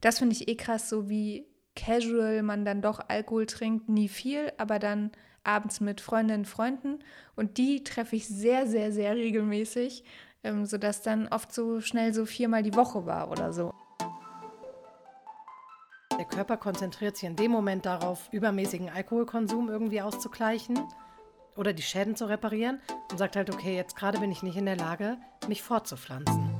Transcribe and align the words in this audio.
Das 0.00 0.18
finde 0.18 0.34
ich 0.34 0.48
eh 0.48 0.56
krass, 0.56 0.88
so 0.88 1.08
wie 1.08 1.46
casual 1.74 2.42
man 2.42 2.64
dann 2.64 2.82
doch 2.82 3.00
Alkohol 3.08 3.46
trinkt, 3.46 3.88
nie 3.88 4.08
viel, 4.08 4.52
aber 4.58 4.78
dann 4.78 5.10
abends 5.44 5.80
mit 5.80 6.00
Freundinnen 6.00 6.42
und 6.42 6.46
Freunden. 6.46 6.98
Und 7.36 7.58
die 7.58 7.84
treffe 7.84 8.16
ich 8.16 8.28
sehr, 8.28 8.66
sehr, 8.66 8.92
sehr 8.92 9.16
regelmäßig, 9.16 10.04
ähm, 10.44 10.66
sodass 10.66 11.02
dann 11.02 11.28
oft 11.28 11.52
so 11.52 11.80
schnell 11.80 12.12
so 12.12 12.26
viermal 12.26 12.62
die 12.62 12.74
Woche 12.74 13.06
war 13.06 13.30
oder 13.30 13.52
so. 13.52 13.72
Der 16.18 16.26
Körper 16.26 16.56
konzentriert 16.56 17.16
sich 17.16 17.28
in 17.28 17.36
dem 17.36 17.52
Moment 17.52 17.86
darauf, 17.86 18.28
übermäßigen 18.32 18.90
Alkoholkonsum 18.90 19.68
irgendwie 19.68 20.02
auszugleichen 20.02 20.78
oder 21.54 21.72
die 21.72 21.82
Schäden 21.82 22.16
zu 22.16 22.28
reparieren 22.28 22.80
und 23.10 23.18
sagt 23.18 23.36
halt, 23.36 23.54
okay, 23.54 23.76
jetzt 23.76 23.94
gerade 23.94 24.18
bin 24.18 24.32
ich 24.32 24.42
nicht 24.42 24.56
in 24.56 24.66
der 24.66 24.76
Lage, 24.76 25.16
mich 25.46 25.62
fortzupflanzen. 25.62 26.57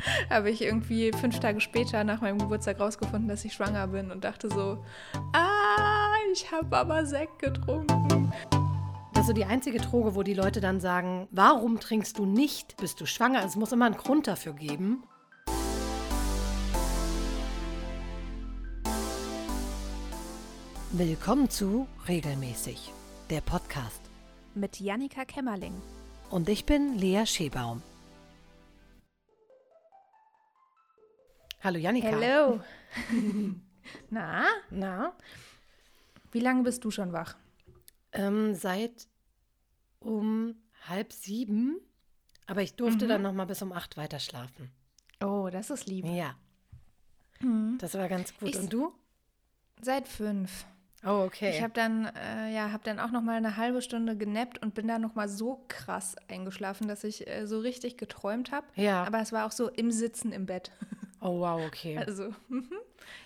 Habe 0.30 0.50
ich 0.50 0.62
irgendwie 0.62 1.12
fünf 1.12 1.40
Tage 1.40 1.60
später 1.60 2.04
nach 2.04 2.20
meinem 2.20 2.38
Geburtstag 2.38 2.80
rausgefunden, 2.80 3.28
dass 3.28 3.44
ich 3.44 3.52
schwanger 3.52 3.86
bin 3.88 4.10
und 4.10 4.24
dachte 4.24 4.48
so, 4.48 4.84
ah, 5.32 6.12
ich 6.32 6.50
habe 6.50 6.76
aber 6.76 7.06
Sekt 7.06 7.38
getrunken. 7.38 8.32
Das 9.12 9.22
ist 9.22 9.28
so 9.28 9.32
die 9.32 9.44
einzige 9.44 9.78
Droge, 9.78 10.14
wo 10.14 10.22
die 10.22 10.34
Leute 10.34 10.60
dann 10.60 10.80
sagen, 10.80 11.28
warum 11.30 11.80
trinkst 11.80 12.18
du 12.18 12.26
nicht, 12.26 12.76
bist 12.76 13.00
du 13.00 13.06
schwanger? 13.06 13.44
Es 13.44 13.56
muss 13.56 13.72
immer 13.72 13.86
einen 13.86 13.96
Grund 13.96 14.26
dafür 14.26 14.52
geben. 14.52 15.02
Willkommen 20.92 21.50
zu 21.50 21.86
Regelmäßig, 22.08 22.92
der 23.28 23.40
Podcast. 23.40 24.00
Mit 24.54 24.80
Jannika 24.80 25.24
Kämmerling. 25.24 25.74
Und 26.30 26.48
ich 26.48 26.64
bin 26.64 26.96
Lea 26.98 27.26
Schebaum. 27.26 27.82
Hallo 31.66 31.78
Jannika. 31.80 32.12
Hallo. 32.12 32.60
Na? 34.10 34.44
Na? 34.70 35.12
Wie 36.30 36.38
lange 36.38 36.62
bist 36.62 36.84
du 36.84 36.92
schon 36.92 37.12
wach? 37.12 37.34
Ähm, 38.12 38.54
seit 38.54 39.08
um 39.98 40.54
halb 40.88 41.12
sieben, 41.12 41.80
aber 42.46 42.62
ich 42.62 42.74
durfte 42.76 43.06
Mhm. 43.06 43.08
dann 43.08 43.22
noch 43.22 43.32
mal 43.32 43.46
bis 43.46 43.62
um 43.62 43.72
acht 43.72 43.96
weiter 43.96 44.20
schlafen. 44.20 44.70
Oh, 45.20 45.48
das 45.50 45.70
ist 45.70 45.86
lieb. 45.88 46.06
Ja, 46.06 46.36
Mhm. 47.40 47.78
das 47.80 47.94
war 47.94 48.08
ganz 48.08 48.32
gut. 48.38 48.50
Ich- 48.50 48.56
Und 48.60 48.72
du? 48.72 48.92
Seit 49.82 50.06
fünf. 50.06 50.66
Oh, 51.04 51.24
okay. 51.26 51.50
Ich 51.50 51.62
habe 51.62 51.72
dann, 51.74 52.06
äh, 52.06 52.54
ja, 52.54 52.70
habe 52.70 52.84
dann 52.84 53.00
auch 53.00 53.10
noch 53.10 53.22
mal 53.22 53.36
eine 53.38 53.56
halbe 53.56 53.82
Stunde 53.82 54.16
genappt 54.16 54.62
und 54.62 54.74
bin 54.74 54.86
dann 54.86 55.02
noch 55.02 55.16
mal 55.16 55.28
so 55.28 55.64
krass 55.66 56.14
eingeschlafen, 56.28 56.86
dass 56.86 57.02
ich 57.02 57.26
äh, 57.26 57.46
so 57.48 57.58
richtig 57.58 57.96
geträumt 57.98 58.52
habe. 58.52 58.66
Ja. 58.76 59.02
Aber 59.04 59.20
es 59.20 59.32
war 59.32 59.46
auch 59.46 59.52
so 59.52 59.68
im 59.68 59.90
Sitzen 59.90 60.30
im 60.30 60.46
Bett. 60.46 60.70
oh, 61.26 61.40
wow, 61.40 61.66
okay. 61.66 61.98
Also, 61.98 62.34
mhm. 62.48 62.70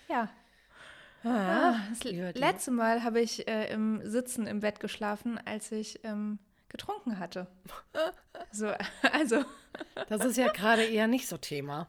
ja. 0.09 0.29
Ah, 1.23 1.75
Das 1.89 2.03
lieber 2.03 2.33
dir. 2.33 2.39
letzte 2.39 2.71
Mal 2.71 3.03
habe 3.03 3.21
ich 3.21 3.47
äh, 3.47 3.71
im 3.71 4.01
Sitzen 4.03 4.47
im 4.47 4.61
Bett 4.61 4.79
geschlafen, 4.79 5.39
als 5.45 5.71
ich 5.71 6.03
ähm, 6.03 6.39
getrunken 6.69 7.19
hatte. 7.19 7.47
So, 8.53 8.73
also, 9.13 9.45
Das 10.09 10.25
ist 10.25 10.35
ja 10.35 10.51
gerade 10.51 10.83
eher 10.83 11.07
nicht 11.07 11.27
so 11.27 11.37
Thema. 11.37 11.87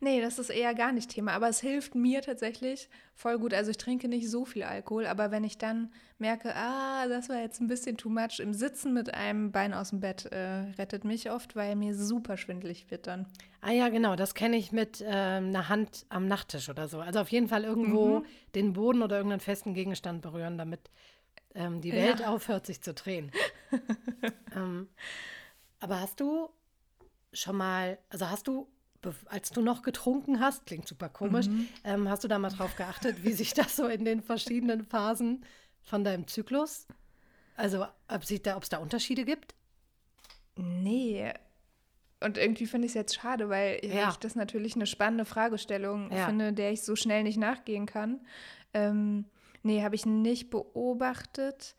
Nee, 0.00 0.20
das 0.20 0.38
ist 0.38 0.50
eher 0.50 0.74
gar 0.74 0.92
nicht 0.92 1.10
Thema. 1.10 1.32
Aber 1.32 1.48
es 1.48 1.60
hilft 1.60 1.94
mir 1.94 2.22
tatsächlich 2.22 2.88
voll 3.14 3.38
gut. 3.38 3.54
Also 3.54 3.70
ich 3.70 3.78
trinke 3.78 4.08
nicht 4.08 4.28
so 4.30 4.44
viel 4.44 4.62
Alkohol, 4.64 5.06
aber 5.06 5.30
wenn 5.30 5.44
ich 5.44 5.58
dann 5.58 5.92
merke, 6.18 6.54
ah, 6.54 7.06
das 7.08 7.28
war 7.28 7.38
jetzt 7.40 7.60
ein 7.60 7.66
bisschen 7.66 7.96
too 7.96 8.08
much, 8.08 8.38
im 8.40 8.54
Sitzen 8.54 8.92
mit 8.92 9.12
einem 9.14 9.52
Bein 9.52 9.74
aus 9.74 9.90
dem 9.90 10.00
Bett 10.00 10.26
äh, 10.26 10.70
rettet 10.78 11.04
mich 11.04 11.30
oft, 11.30 11.56
weil 11.56 11.76
mir 11.76 11.94
super 11.94 12.36
schwindelig 12.36 12.90
wird 12.90 13.06
dann. 13.06 13.26
Ah 13.60 13.70
ja, 13.70 13.88
genau, 13.90 14.16
das 14.16 14.34
kenne 14.34 14.56
ich 14.56 14.72
mit 14.72 15.00
ähm, 15.06 15.46
einer 15.48 15.68
Hand 15.68 16.06
am 16.08 16.26
Nachttisch 16.26 16.68
oder 16.68 16.88
so. 16.88 17.00
Also 17.00 17.20
auf 17.20 17.28
jeden 17.30 17.48
Fall 17.48 17.64
irgendwo 17.64 18.20
Mhm. 18.20 18.24
den 18.54 18.72
Boden 18.72 19.02
oder 19.02 19.16
irgendeinen 19.16 19.40
festen 19.40 19.72
Gegenstand 19.74 20.20
berühren, 20.22 20.58
damit 20.58 20.80
ähm, 21.54 21.80
die 21.80 21.92
Welt 21.92 22.20
Ja. 22.20 22.28
aufhört, 22.30 22.66
sich 22.66 22.82
zu 22.82 22.92
drehen. 22.94 23.30
ähm, 24.56 24.88
aber 25.80 26.00
hast 26.00 26.18
du 26.20 26.48
schon 27.32 27.56
mal, 27.56 27.98
also 28.08 28.28
hast 28.30 28.48
du, 28.48 28.68
als 29.26 29.50
du 29.50 29.60
noch 29.62 29.82
getrunken 29.82 30.40
hast, 30.40 30.66
klingt 30.66 30.86
super 30.86 31.08
komisch, 31.08 31.46
Mhm. 31.48 31.68
ähm, 31.84 32.08
hast 32.08 32.22
du 32.24 32.28
da 32.28 32.38
mal 32.38 32.50
drauf 32.50 32.76
geachtet, 32.76 33.24
wie 33.24 33.32
sich 33.32 33.52
das 33.54 33.76
so 33.76 33.86
in 33.86 34.04
den 34.04 34.22
verschiedenen 34.22 34.84
Phasen 34.84 35.44
von 35.82 36.04
deinem 36.04 36.26
Zyklus, 36.28 36.86
also 37.56 37.86
ob 38.08 38.24
sich 38.24 38.42
da, 38.42 38.56
es 38.58 38.68
da 38.68 38.78
Unterschiede 38.78 39.24
gibt? 39.24 39.54
Nee. 40.56 41.32
Und 42.20 42.38
irgendwie 42.38 42.66
finde 42.66 42.86
ich 42.86 42.90
es 42.92 42.94
jetzt 42.94 43.14
schade, 43.16 43.48
weil 43.48 43.84
Ja. 43.84 44.10
ich 44.10 44.16
das 44.16 44.36
natürlich 44.36 44.76
eine 44.76 44.86
spannende 44.86 45.24
Fragestellung 45.24 46.12
Ja. 46.12 46.26
finde, 46.26 46.52
der 46.52 46.70
ich 46.72 46.82
so 46.82 46.94
schnell 46.94 47.24
nicht 47.24 47.38
nachgehen 47.38 47.86
kann. 47.86 48.20
Ähm, 48.74 49.24
nee, 49.64 49.82
habe 49.82 49.96
ich 49.96 50.06
nicht 50.06 50.50
beobachtet. 50.50 51.74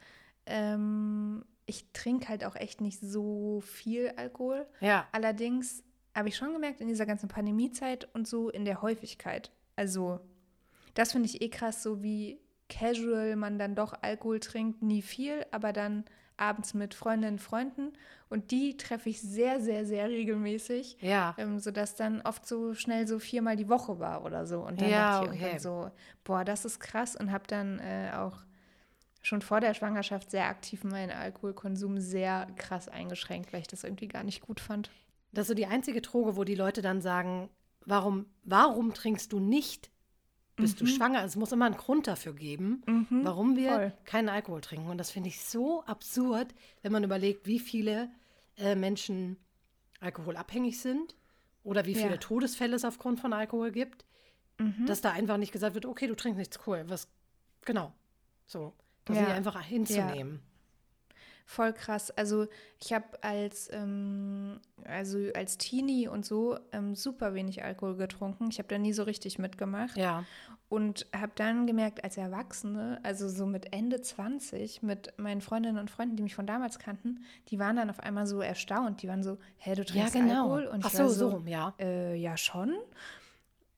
Ähm, 0.45 1.45
ich 1.65 1.85
trinke 1.93 2.27
halt 2.27 2.43
auch 2.43 2.55
echt 2.57 2.81
nicht 2.81 2.99
so 2.99 3.61
viel 3.61 4.11
Alkohol. 4.17 4.67
Ja. 4.81 5.07
Allerdings 5.13 5.81
habe 6.15 6.29
ich 6.29 6.35
schon 6.35 6.53
gemerkt 6.53 6.81
in 6.81 6.87
dieser 6.87 7.05
ganzen 7.05 7.27
Pandemiezeit 7.29 8.07
und 8.13 8.27
so 8.27 8.49
in 8.49 8.65
der 8.65 8.81
Häufigkeit. 8.81 9.51
Also, 9.75 10.19
das 10.93 11.11
finde 11.11 11.27
ich 11.27 11.41
eh 11.41 11.49
krass, 11.49 11.81
so 11.81 12.03
wie 12.03 12.39
casual 12.69 13.35
man 13.35 13.57
dann 13.59 13.75
doch 13.75 13.93
Alkohol 14.01 14.39
trinkt, 14.39 14.81
nie 14.81 15.01
viel, 15.01 15.45
aber 15.51 15.73
dann 15.73 16.05
abends 16.37 16.73
mit 16.73 16.93
Freundinnen 16.93 17.35
und 17.35 17.39
Freunden. 17.39 17.93
Und 18.29 18.51
die 18.51 18.77
treffe 18.77 19.09
ich 19.09 19.21
sehr, 19.21 19.61
sehr, 19.61 19.85
sehr 19.85 20.09
regelmäßig. 20.09 20.97
Ja. 21.01 21.35
Ähm, 21.37 21.59
sodass 21.59 21.95
dann 21.95 22.21
oft 22.21 22.47
so 22.47 22.73
schnell 22.73 23.07
so 23.07 23.19
viermal 23.19 23.55
die 23.55 23.69
Woche 23.69 23.99
war 23.99 24.25
oder 24.25 24.45
so. 24.47 24.61
Und 24.61 24.81
dann 24.81 24.89
Ja, 24.89 25.21
dachte 25.21 25.35
ich 25.35 25.41
okay. 25.43 25.59
so, 25.59 25.91
boah, 26.23 26.43
das 26.43 26.65
ist 26.65 26.79
krass. 26.79 27.15
Und 27.15 27.31
habe 27.31 27.45
dann 27.47 27.79
äh, 27.79 28.11
auch 28.15 28.37
schon 29.21 29.41
vor 29.41 29.59
der 29.59 29.73
Schwangerschaft 29.73 30.31
sehr 30.31 30.47
aktiv 30.47 30.83
meinen 30.83 31.11
Alkoholkonsum 31.11 31.99
sehr 31.99 32.47
krass 32.55 32.89
eingeschränkt, 32.89 33.53
weil 33.53 33.61
ich 33.61 33.67
das 33.67 33.83
irgendwie 33.83 34.07
gar 34.07 34.23
nicht 34.23 34.41
gut 34.41 34.59
fand. 34.59 34.89
Das 35.33 35.43
ist 35.43 35.47
so 35.49 35.53
die 35.53 35.65
einzige 35.65 36.01
Droge, 36.01 36.35
wo 36.37 36.43
die 36.43 36.55
Leute 36.55 36.81
dann 36.81 37.01
sagen, 37.01 37.49
warum, 37.85 38.27
warum 38.43 38.93
trinkst 38.93 39.33
du 39.33 39.39
nicht, 39.39 39.89
bist 40.55 40.79
du 40.79 40.85
schwanger? 40.85 41.23
Es 41.23 41.35
muss 41.35 41.51
immer 41.51 41.65
einen 41.65 41.75
Grund 41.77 42.05
dafür 42.07 42.33
geben, 42.33 42.83
warum 43.09 43.55
wir 43.57 43.71
Mhm. 43.71 43.75
voll. 43.75 43.93
keinen 44.05 44.29
Alkohol 44.29 44.61
trinken. 44.61 44.89
Und 44.89 44.97
das 44.99 45.09
finde 45.09 45.29
ich 45.29 45.43
so 45.43 45.83
absurd, 45.85 46.53
wenn 46.83 46.91
man 46.91 47.03
überlegt, 47.03 47.47
wie 47.47 47.59
viele 47.59 48.09
äh, 48.57 48.75
Menschen 48.75 49.37
alkoholabhängig 49.99 50.79
sind 50.79 51.15
oder 51.63 51.85
wie 51.85 51.95
viele 51.95 52.11
Ja. 52.11 52.17
Todesfälle 52.17 52.75
es 52.75 52.85
aufgrund 52.85 53.19
von 53.19 53.33
Alkohol 53.33 53.71
gibt, 53.71 54.05
Mhm. 54.59 54.85
dass 54.85 55.01
da 55.01 55.11
einfach 55.11 55.37
nicht 55.37 55.51
gesagt 55.51 55.73
wird, 55.73 55.87
okay, 55.87 56.05
du 56.05 56.15
trinkst 56.15 56.37
nichts 56.37 56.59
cool. 56.67 56.83
Was, 56.87 57.07
genau. 57.65 57.91
So. 58.45 58.73
Das 59.05 59.17
Ja. 59.17 59.23
ist 59.23 59.31
einfach 59.31 59.59
hinzunehmen. 59.63 60.41
Voll 61.45 61.73
krass. 61.73 62.09
Also 62.11 62.47
ich 62.81 62.93
habe 62.93 63.05
als, 63.21 63.69
ähm, 63.71 64.59
also 64.85 65.17
als 65.35 65.57
Teenie 65.57 66.07
und 66.07 66.25
so 66.25 66.57
ähm, 66.71 66.95
super 66.95 67.33
wenig 67.33 67.63
Alkohol 67.63 67.95
getrunken. 67.97 68.47
Ich 68.49 68.59
habe 68.59 68.69
da 68.69 68.77
nie 68.77 68.93
so 68.93 69.03
richtig 69.03 69.39
mitgemacht. 69.39 69.97
Ja. 69.97 70.23
Und 70.69 71.05
habe 71.15 71.33
dann 71.35 71.67
gemerkt, 71.67 72.03
als 72.03 72.17
Erwachsene, 72.17 72.99
also 73.03 73.29
so 73.29 73.45
mit 73.45 73.73
Ende 73.73 74.01
20, 74.01 74.81
mit 74.81 75.13
meinen 75.19 75.41
Freundinnen 75.41 75.77
und 75.77 75.91
Freunden, 75.91 76.15
die 76.15 76.23
mich 76.23 76.33
von 76.33 76.47
damals 76.47 76.79
kannten, 76.79 77.23
die 77.49 77.59
waren 77.59 77.75
dann 77.75 77.89
auf 77.91 77.99
einmal 77.99 78.25
so 78.25 78.41
erstaunt. 78.41 79.03
Die 79.03 79.07
waren 79.07 79.21
so, 79.21 79.37
hä, 79.57 79.75
du 79.75 79.81
Ja, 79.81 79.87
trinkst 79.87 80.13
genau. 80.13 80.53
Alkohol? 80.53 80.65
Und 80.65 80.85
Ach 80.85 80.89
so, 80.89 81.07
so 81.09 81.29
rum, 81.29 81.47
ja. 81.47 81.73
Äh, 81.79 82.15
ja, 82.15 82.37
schon. 82.37 82.73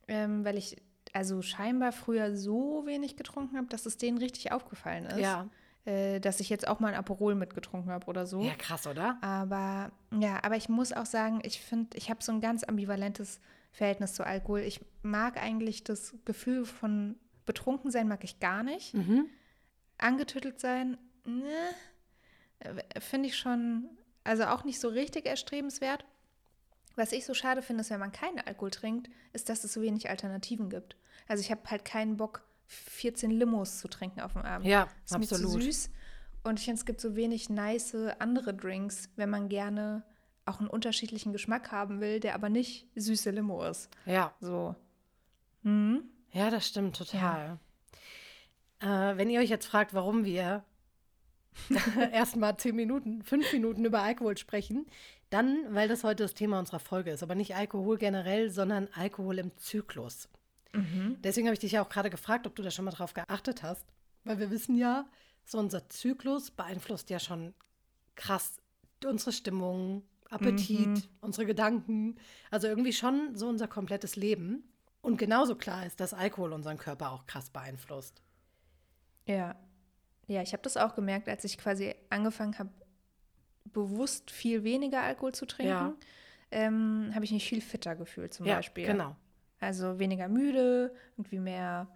Ähm, 0.08 0.46
weil 0.46 0.58
ich 0.58 0.78
also 1.12 1.42
scheinbar 1.42 1.92
früher 1.92 2.36
so 2.36 2.84
wenig 2.86 3.18
getrunken 3.18 3.58
habe, 3.58 3.68
dass 3.68 3.86
es 3.86 3.98
denen 3.98 4.18
richtig 4.18 4.52
aufgefallen 4.52 5.06
ist. 5.06 5.20
Ja. 5.20 5.48
Äh, 5.86 6.20
dass 6.20 6.40
ich 6.40 6.50
jetzt 6.50 6.68
auch 6.68 6.80
mal 6.80 6.88
ein 6.88 6.96
Aperol 6.96 7.36
mitgetrunken 7.36 7.92
habe 7.92 8.08
oder 8.08 8.26
so. 8.26 8.42
Ja, 8.42 8.56
krass, 8.56 8.88
oder? 8.88 9.20
Aber 9.22 9.92
ja, 10.20 10.44
aber 10.44 10.56
ich 10.56 10.68
muss 10.68 10.92
auch 10.92 11.06
sagen, 11.06 11.42
ich 11.44 11.62
finde, 11.62 11.96
ich 11.96 12.10
habe 12.10 12.24
so 12.24 12.32
ein 12.32 12.42
ganz 12.42 12.64
ambivalentes 12.64 13.40
Verhältnis 13.72 14.14
zu 14.16 14.26
Alkohol. 14.26 14.62
Ich 14.62 14.82
mag 15.04 15.38
eigentlich 15.38 15.84
das 15.84 16.16
Gefühl 16.26 16.66
von 16.66 17.20
betrunken 17.46 17.92
sein, 17.92 18.08
mag 18.08 18.24
ich 18.24 18.40
gar 18.40 18.64
nicht. 18.64 18.96
Mhm. 18.96 19.28
Angetüttelt 20.00 20.60
sein, 20.60 20.98
ne, 21.24 21.54
äh, 22.60 23.00
finde 23.00 23.30
ich 23.30 23.38
schon, 23.38 23.90
also 24.24 24.46
auch 24.46 24.64
nicht 24.64 24.80
so 24.80 24.88
richtig 24.88 25.28
erstrebenswert. 25.28 26.04
Was 26.96 27.12
ich 27.12 27.26
so 27.26 27.34
schade 27.34 27.62
finde, 27.62 27.82
ist, 27.82 27.92
wenn 27.92 28.00
man 28.00 28.12
keinen 28.12 28.40
Alkohol 28.40 28.72
trinkt, 28.72 29.10
ist, 29.34 29.50
dass 29.50 29.64
es 29.64 29.74
so 29.74 29.82
wenig 29.82 30.10
Alternativen 30.10 30.70
gibt. 30.70 30.96
Also 31.28 31.42
ich 31.42 31.52
habe 31.52 31.62
halt 31.70 31.86
keinen 31.86 32.18
Bock, 32.18 32.44
14 32.68 33.32
Limos 33.32 33.80
zu 33.80 33.88
trinken 33.88 34.22
auf 34.22 34.34
dem 34.34 34.42
Abend. 34.42 34.68
Ja, 34.68 34.88
ist 35.06 35.18
mir 35.18 35.26
zu 35.26 35.36
absolut. 35.36 35.64
süß. 35.64 35.90
Und 36.44 36.60
ich 36.60 36.66
finde, 36.66 36.80
es 36.80 36.86
gibt 36.86 37.02
so 37.02 37.16
wenig 37.16 37.50
nice 37.50 37.96
andere 38.20 38.54
Drinks, 38.54 39.10
wenn 39.16 39.30
man 39.30 39.50
gerne 39.50 40.04
auch 40.46 40.60
einen 40.60 40.70
unterschiedlichen 40.70 41.34
Geschmack 41.34 41.72
haben 41.72 42.02
will, 42.02 42.20
der 42.20 42.36
aber 42.36 42.50
nicht 42.50 42.88
süße 42.96 43.32
Limo 43.32 43.64
ist. 43.64 43.90
Ja. 44.06 44.34
So. 44.40 44.76
Mhm. 45.64 46.04
Ja, 46.32 46.50
das 46.52 46.68
stimmt 46.68 46.98
total. 46.98 47.60
Äh, 48.80 48.86
wenn 49.18 49.30
ihr 49.30 49.40
euch 49.40 49.50
jetzt 49.50 49.66
fragt, 49.66 49.94
warum 49.94 50.26
wir 50.26 50.64
erstmal 52.12 52.58
zehn 52.58 52.76
Minuten, 52.76 53.24
fünf 53.24 53.52
Minuten 53.54 53.86
über 53.86 54.02
Alkohol 54.04 54.38
sprechen, 54.38 54.86
Dann, 55.30 55.74
weil 55.74 55.88
das 55.88 56.04
heute 56.04 56.24
das 56.24 56.34
Thema 56.34 56.60
unserer 56.60 56.80
Folge 56.80 57.12
ist, 57.12 57.24
aber 57.24 57.36
nicht 57.36 57.56
Alkohol 57.56 57.98
generell, 57.98 58.52
sondern 58.52 58.88
Alkohol 58.94 59.40
im 59.40 59.58
Zyklus. 59.58 60.30
Mhm. 60.78 61.18
Deswegen 61.22 61.48
habe 61.48 61.54
ich 61.54 61.60
dich 61.60 61.74
ja 61.74 61.82
auch 61.84 61.90
gerade 61.90 62.10
gefragt, 62.10 62.46
ob 62.48 62.56
du 62.56 62.62
da 62.64 62.72
schon 62.72 62.86
mal 62.86 62.92
drauf 62.92 63.14
geachtet 63.14 63.64
hast. 63.64 63.86
Weil 64.24 64.40
wir 64.40 64.50
wissen 64.52 64.76
ja, 64.78 65.06
so 65.46 65.58
unser 65.60 65.88
Zyklus 65.90 66.52
beeinflusst 66.52 67.10
ja 67.10 67.20
schon 67.20 67.54
krass 68.16 68.58
unsere 69.06 69.32
Stimmung, 69.32 70.04
Appetit, 70.32 70.88
Mhm. 70.88 71.04
unsere 71.22 71.46
Gedanken. 71.46 72.16
Also 72.50 72.68
irgendwie 72.68 72.94
schon 72.94 73.36
so 73.36 73.48
unser 73.48 73.68
komplettes 73.68 74.16
Leben. 74.16 74.64
Und 75.02 75.18
genauso 75.18 75.56
klar 75.56 75.86
ist, 75.86 76.00
dass 76.00 76.16
Alkohol 76.16 76.52
unseren 76.54 76.78
Körper 76.80 77.12
auch 77.12 77.28
krass 77.28 77.52
beeinflusst. 77.52 78.24
Ja. 79.28 79.56
Ja, 80.28 80.42
ich 80.42 80.54
habe 80.54 80.64
das 80.64 80.78
auch 80.78 80.96
gemerkt, 80.96 81.30
als 81.30 81.44
ich 81.44 81.60
quasi 81.60 81.94
angefangen 82.10 82.58
habe, 82.58 82.72
bewusst 83.66 84.32
viel 84.32 84.64
weniger 84.64 85.02
Alkohol 85.04 85.34
zu 85.36 85.46
trinken, 85.46 85.70
Ja. 85.70 85.94
ähm, 86.52 87.12
habe 87.14 87.26
ich 87.26 87.32
mich 87.32 87.48
viel 87.48 87.62
fitter 87.62 87.96
gefühlt 87.96 88.34
zum 88.34 88.46
ja, 88.48 88.56
Beispiel. 88.56 88.88
genau. 88.88 89.16
Also 89.66 90.00
weniger 90.00 90.28
müde, 90.28 90.94
irgendwie 91.18 91.40
mehr 91.40 91.88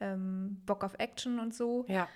ähm, 0.00 0.60
Bock 0.66 0.82
auf 0.84 0.94
Action 0.98 1.38
und 1.38 1.54
so. 1.54 1.84
Ja, 1.88 2.08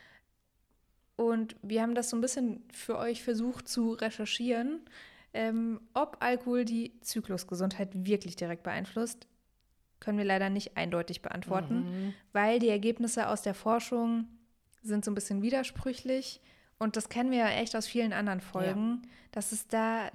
Und 1.16 1.56
wir 1.62 1.80
haben 1.82 1.94
das 1.94 2.10
so 2.10 2.16
ein 2.16 2.20
bisschen 2.20 2.62
für 2.72 2.98
euch 2.98 3.22
versucht 3.22 3.68
zu 3.68 3.92
recherchieren, 3.92 4.80
ähm, 5.32 5.80
ob 5.94 6.18
Alkohol 6.20 6.64
die 6.64 6.98
Zyklusgesundheit 7.00 7.90
wirklich 8.06 8.36
direkt 8.36 8.62
beeinflusst. 8.64 9.26
Können 10.00 10.18
wir 10.18 10.24
leider 10.26 10.50
nicht 10.50 10.76
eindeutig 10.76 11.22
beantworten, 11.22 11.78
Mhm. 12.06 12.14
weil 12.32 12.58
die 12.58 12.68
Ergebnisse 12.68 13.28
aus 13.28 13.42
der 13.42 13.54
Forschung 13.54 14.26
sind 14.82 15.04
so 15.04 15.10
ein 15.10 15.14
bisschen 15.14 15.40
widersprüchlich. 15.42 16.40
Und 16.78 16.96
das 16.96 17.08
kennen 17.08 17.30
wir 17.30 17.38
ja 17.38 17.48
echt 17.48 17.74
aus 17.74 17.86
vielen 17.86 18.12
anderen 18.12 18.40
Folgen, 18.42 19.02
dass 19.32 19.52
es 19.52 19.66
da 19.68 20.10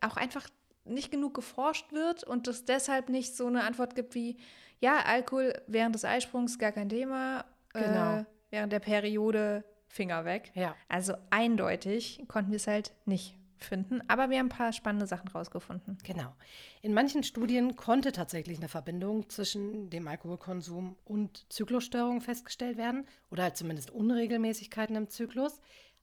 auch 0.00 0.16
einfach 0.16 0.48
nicht 0.84 1.10
genug 1.10 1.34
geforscht 1.34 1.92
wird 1.92 2.24
und 2.24 2.46
es 2.48 2.64
deshalb 2.64 3.08
nicht 3.08 3.36
so 3.36 3.46
eine 3.46 3.64
Antwort 3.64 3.94
gibt 3.94 4.14
wie, 4.14 4.36
ja, 4.80 4.98
Alkohol 5.06 5.54
während 5.66 5.94
des 5.94 6.04
Eisprungs 6.04 6.58
gar 6.58 6.72
kein 6.72 6.88
Thema, 6.88 7.44
Genau. 7.72 8.18
äh, 8.18 8.24
während 8.50 8.72
der 8.72 8.80
Periode 8.80 9.64
Finger 9.88 10.24
weg. 10.24 10.50
ja. 10.54 10.74
Also 10.88 11.14
eindeutig 11.30 12.24
konnten 12.28 12.50
wir 12.50 12.56
es 12.56 12.66
halt 12.66 12.92
nicht 13.04 13.36
finden, 13.56 14.02
aber 14.08 14.28
wir 14.28 14.38
haben 14.38 14.46
ein 14.46 14.50
paar 14.50 14.72
spannende 14.72 15.06
Sachen 15.06 15.28
rausgefunden. 15.28 15.96
Genau. 16.04 16.34
In 16.82 16.92
manchen 16.92 17.22
Studien 17.22 17.76
konnte 17.76 18.12
tatsächlich 18.12 18.58
eine 18.58 18.68
Verbindung 18.68 19.28
zwischen 19.30 19.88
dem 19.90 20.06
Alkoholkonsum 20.06 20.96
und 21.04 21.46
Zyklusstörungen 21.52 22.20
festgestellt 22.20 22.76
werden 22.76 23.06
oder 23.30 23.44
halt 23.44 23.56
zumindest 23.56 23.90
Unregelmäßigkeiten 23.90 24.96
im 24.96 25.08
Zyklus. 25.08 25.60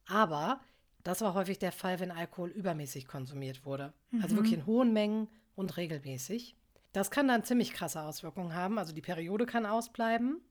Aber 0.07 0.59
das 1.03 1.21
war 1.21 1.33
häufig 1.33 1.59
der 1.59 1.71
Fall, 1.71 1.99
wenn 1.99 2.11
Alkohol 2.11 2.49
übermäßig 2.49 3.07
konsumiert 3.07 3.65
wurde. 3.65 3.93
Also 4.21 4.35
wirklich 4.35 4.53
in 4.53 4.65
hohen 4.65 4.93
Mengen 4.93 5.27
und 5.55 5.77
regelmäßig. 5.77 6.55
Das 6.93 7.11
kann 7.11 7.27
dann 7.27 7.43
ziemlich 7.43 7.73
krasse 7.73 8.01
Auswirkungen 8.01 8.53
haben. 8.53 8.77
Also 8.77 8.93
die 8.93 9.01
Periode 9.01 9.45
kann 9.45 9.65
ausbleiben, 9.65 10.41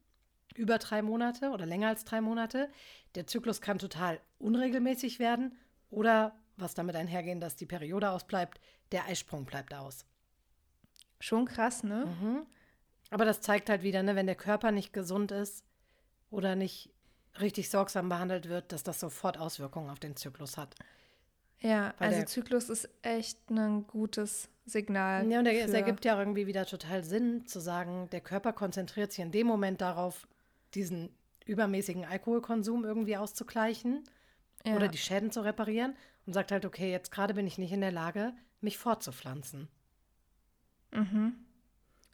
über 0.55 0.77
drei 0.77 1.01
Monate 1.01 1.51
oder 1.51 1.65
länger 1.65 1.89
als 1.89 2.03
drei 2.03 2.21
Monate. 2.21 2.69
Der 3.15 3.27
Zyklus 3.27 3.61
kann 3.61 3.79
total 3.79 4.19
unregelmäßig 4.39 5.19
werden 5.19 5.57
oder 5.89 6.35
was 6.57 6.73
damit 6.73 6.95
einhergehen, 6.95 7.39
dass 7.39 7.55
die 7.55 7.65
Periode 7.65 8.09
ausbleibt, 8.09 8.59
der 8.91 9.05
Eisprung 9.05 9.45
bleibt 9.45 9.73
aus. 9.73 10.05
Schon 11.19 11.45
krass, 11.45 11.83
ne? 11.83 12.05
Mhm. 12.05 12.45
Aber 13.09 13.25
das 13.25 13.41
zeigt 13.41 13.69
halt 13.69 13.83
wieder, 13.83 14.03
ne, 14.03 14.15
wenn 14.15 14.25
der 14.25 14.35
Körper 14.35 14.71
nicht 14.71 14.93
gesund 14.93 15.31
ist 15.31 15.65
oder 16.29 16.55
nicht 16.55 16.91
richtig 17.39 17.69
sorgsam 17.69 18.09
behandelt 18.09 18.49
wird, 18.49 18.71
dass 18.71 18.83
das 18.83 18.99
sofort 18.99 19.37
Auswirkungen 19.37 19.89
auf 19.89 19.99
den 19.99 20.15
Zyklus 20.15 20.57
hat. 20.57 20.75
Ja, 21.59 21.93
Weil 21.99 22.13
also 22.13 22.25
Zyklus 22.25 22.69
ist 22.69 22.89
echt 23.03 23.49
ein 23.49 23.85
gutes 23.85 24.49
Signal. 24.65 25.29
Ja, 25.29 25.39
und 25.39 25.45
der, 25.45 25.65
es 25.65 25.71
ergibt 25.71 26.05
ja 26.05 26.17
irgendwie 26.17 26.47
wieder 26.47 26.65
total 26.65 27.03
Sinn 27.03 27.45
zu 27.45 27.59
sagen, 27.59 28.09
der 28.11 28.21
Körper 28.21 28.51
konzentriert 28.51 29.11
sich 29.11 29.23
in 29.23 29.31
dem 29.31 29.47
Moment 29.47 29.81
darauf, 29.81 30.27
diesen 30.73 31.09
übermäßigen 31.45 32.05
Alkoholkonsum 32.05 32.83
irgendwie 32.83 33.17
auszugleichen 33.17 34.03
ja. 34.65 34.75
oder 34.75 34.87
die 34.87 34.97
Schäden 34.97 35.31
zu 35.31 35.41
reparieren 35.41 35.95
und 36.25 36.33
sagt 36.33 36.51
halt, 36.51 36.65
okay, 36.65 36.91
jetzt 36.91 37.11
gerade 37.11 37.33
bin 37.33 37.47
ich 37.47 37.57
nicht 37.57 37.71
in 37.71 37.81
der 37.81 37.91
Lage, 37.91 38.33
mich 38.61 38.77
fortzupflanzen. 38.77 39.67
Mhm. 40.91 41.33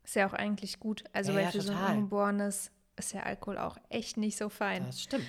Ist 0.04 0.16
ja 0.16 0.28
auch 0.28 0.34
eigentlich 0.34 0.80
gut. 0.80 1.04
Also 1.14 1.32
Ja, 1.32 1.38
weil 1.38 1.46
ja, 1.46 1.52
für 1.52 1.62
so 1.62 1.72
ein 1.72 1.78
total. 1.78 1.96
Ungeborenes 1.98 2.72
ist 2.98 3.14
ja 3.14 3.24
Alkohol 3.24 3.58
auch 3.58 3.78
echt 3.90 4.18
nicht 4.18 4.38
so 4.38 4.50
fein. 4.50 4.86
Das 4.86 5.02
stimmt. 5.02 5.26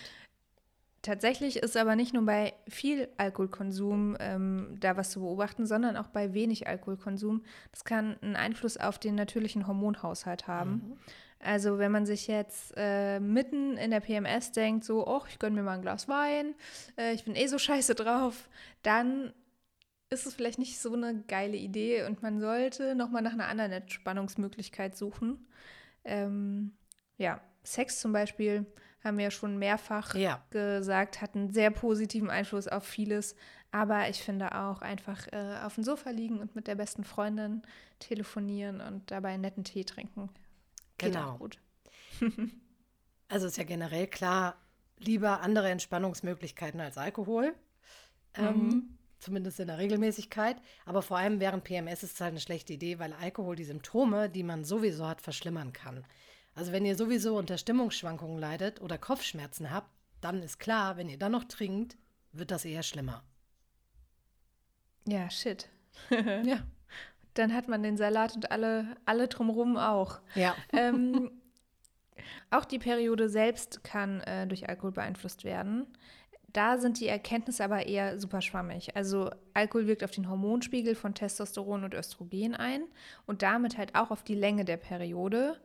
Tatsächlich 1.02 1.58
ist 1.58 1.76
aber 1.76 1.94
nicht 1.94 2.12
nur 2.12 2.26
bei 2.26 2.54
viel 2.68 3.08
Alkoholkonsum 3.18 4.16
ähm, 4.18 4.76
da 4.80 4.96
was 4.96 5.10
zu 5.10 5.20
beobachten, 5.20 5.64
sondern 5.64 5.96
auch 5.96 6.08
bei 6.08 6.34
wenig 6.34 6.66
Alkoholkonsum. 6.66 7.44
Das 7.70 7.84
kann 7.84 8.16
einen 8.20 8.34
Einfluss 8.34 8.76
auf 8.76 8.98
den 8.98 9.14
natürlichen 9.14 9.68
Hormonhaushalt 9.68 10.48
haben. 10.48 10.72
Mhm. 10.72 10.96
Also 11.40 11.78
wenn 11.78 11.92
man 11.92 12.04
sich 12.04 12.26
jetzt 12.26 12.74
äh, 12.76 13.20
mitten 13.20 13.76
in 13.76 13.92
der 13.92 14.00
PMS 14.00 14.50
denkt, 14.50 14.84
so, 14.84 15.06
oh, 15.06 15.22
ich 15.28 15.38
gönne 15.38 15.56
mir 15.56 15.62
mal 15.62 15.74
ein 15.74 15.82
Glas 15.82 16.08
Wein, 16.08 16.54
äh, 16.96 17.14
ich 17.14 17.24
bin 17.24 17.36
eh 17.36 17.46
so 17.46 17.58
scheiße 17.58 17.94
drauf, 17.94 18.48
dann 18.82 19.32
ist 20.10 20.26
es 20.26 20.34
vielleicht 20.34 20.58
nicht 20.58 20.80
so 20.80 20.94
eine 20.94 21.22
geile 21.28 21.56
Idee 21.56 22.04
und 22.04 22.22
man 22.22 22.40
sollte 22.40 22.94
nochmal 22.94 23.22
nach 23.22 23.34
einer 23.34 23.48
anderen 23.48 23.72
Entspannungsmöglichkeit 23.72 24.96
suchen. 24.96 25.46
Ähm, 26.04 26.72
ja, 27.18 27.40
Sex 27.64 28.00
zum 28.00 28.12
Beispiel 28.12 28.66
haben 29.04 29.16
wir 29.16 29.24
ja 29.24 29.30
schon 29.30 29.58
mehrfach 29.58 30.14
Ja. 30.14 30.44
gesagt, 30.50 31.20
hat 31.20 31.34
einen 31.36 31.52
sehr 31.52 31.70
positiven 31.70 32.30
Einfluss 32.30 32.66
auf 32.68 32.84
vieles. 32.84 33.36
Aber 33.70 34.08
ich 34.08 34.22
finde 34.22 34.52
auch 34.58 34.80
einfach 34.80 35.26
äh, 35.32 35.58
auf 35.64 35.74
dem 35.74 35.84
Sofa 35.84 36.10
liegen 36.10 36.40
und 36.40 36.56
mit 36.56 36.66
der 36.66 36.74
besten 36.74 37.04
Freundin 37.04 37.62
telefonieren 37.98 38.80
und 38.80 39.10
dabei 39.10 39.30
einen 39.30 39.42
netten 39.42 39.62
Tee 39.64 39.84
trinken. 39.84 40.30
Geht 40.96 41.12
Genau. 41.12 41.34
auch 41.34 41.38
gut. 41.38 41.58
Also 43.30 43.46
ist 43.46 43.58
ja 43.58 43.64
generell 43.64 44.06
klar, 44.06 44.56
lieber 44.98 45.42
andere 45.42 45.68
Entspannungsmöglichkeiten 45.68 46.80
als 46.80 46.96
Alkohol. 46.96 47.54
Ähm, 48.34 48.68
Mhm. 48.68 48.98
zumindest 49.18 49.60
in 49.60 49.66
der 49.68 49.76
Regelmäßigkeit. 49.76 50.56
Aber 50.86 51.02
vor 51.02 51.18
allem 51.18 51.38
während 51.38 51.62
PMS 51.64 52.02
ist 52.04 52.14
es 52.14 52.20
halt 52.22 52.30
eine 52.30 52.40
schlechte 52.40 52.72
Idee, 52.72 52.98
weil 52.98 53.12
Alkohol 53.12 53.54
die 53.54 53.64
Symptome, 53.64 54.30
die 54.30 54.42
man 54.44 54.64
sowieso 54.64 55.06
hat, 55.06 55.20
verschlimmern 55.20 55.74
kann. 55.74 56.06
Also 56.58 56.72
wenn 56.72 56.84
ihr 56.84 56.96
sowieso 56.96 57.38
unter 57.38 57.56
Stimmungsschwankungen 57.56 58.36
leidet 58.36 58.80
oder 58.80 58.98
Kopfschmerzen 58.98 59.70
habt, 59.70 59.88
dann 60.20 60.42
ist 60.42 60.58
klar, 60.58 60.96
wenn 60.96 61.08
ihr 61.08 61.16
dann 61.16 61.30
noch 61.30 61.44
trinkt, 61.44 61.96
wird 62.32 62.50
das 62.50 62.64
eher 62.64 62.82
schlimmer. 62.82 63.22
Ja, 65.06 65.30
shit. 65.30 65.68
Ja. 66.10 66.58
Dann 67.34 67.54
hat 67.54 67.68
man 67.68 67.84
den 67.84 67.96
Salat 67.96 68.34
und 68.34 68.50
alle, 68.50 68.96
alle 69.04 69.28
drumherum 69.28 69.76
auch. 69.76 70.18
Ja. 70.34 70.56
ähm, 70.72 71.30
auch 72.50 72.64
die 72.64 72.80
Periode 72.80 73.28
selbst 73.28 73.84
kann 73.84 74.20
äh, 74.22 74.48
durch 74.48 74.68
Alkohol 74.68 74.90
beeinflusst 74.90 75.44
werden. 75.44 75.86
Da 76.52 76.78
sind 76.78 76.98
die 76.98 77.06
Erkenntnisse 77.06 77.62
aber 77.62 77.86
eher 77.86 78.18
super 78.18 78.42
schwammig. 78.42 78.96
Also 78.96 79.30
Alkohol 79.54 79.86
wirkt 79.86 80.02
auf 80.02 80.10
den 80.10 80.28
Hormonspiegel 80.28 80.96
von 80.96 81.14
Testosteron 81.14 81.84
und 81.84 81.94
Östrogen 81.94 82.56
ein 82.56 82.82
und 83.26 83.42
damit 83.42 83.78
halt 83.78 83.94
auch 83.94 84.10
auf 84.10 84.24
die 84.24 84.34
Länge 84.34 84.64
der 84.64 84.78
Periode. 84.78 85.60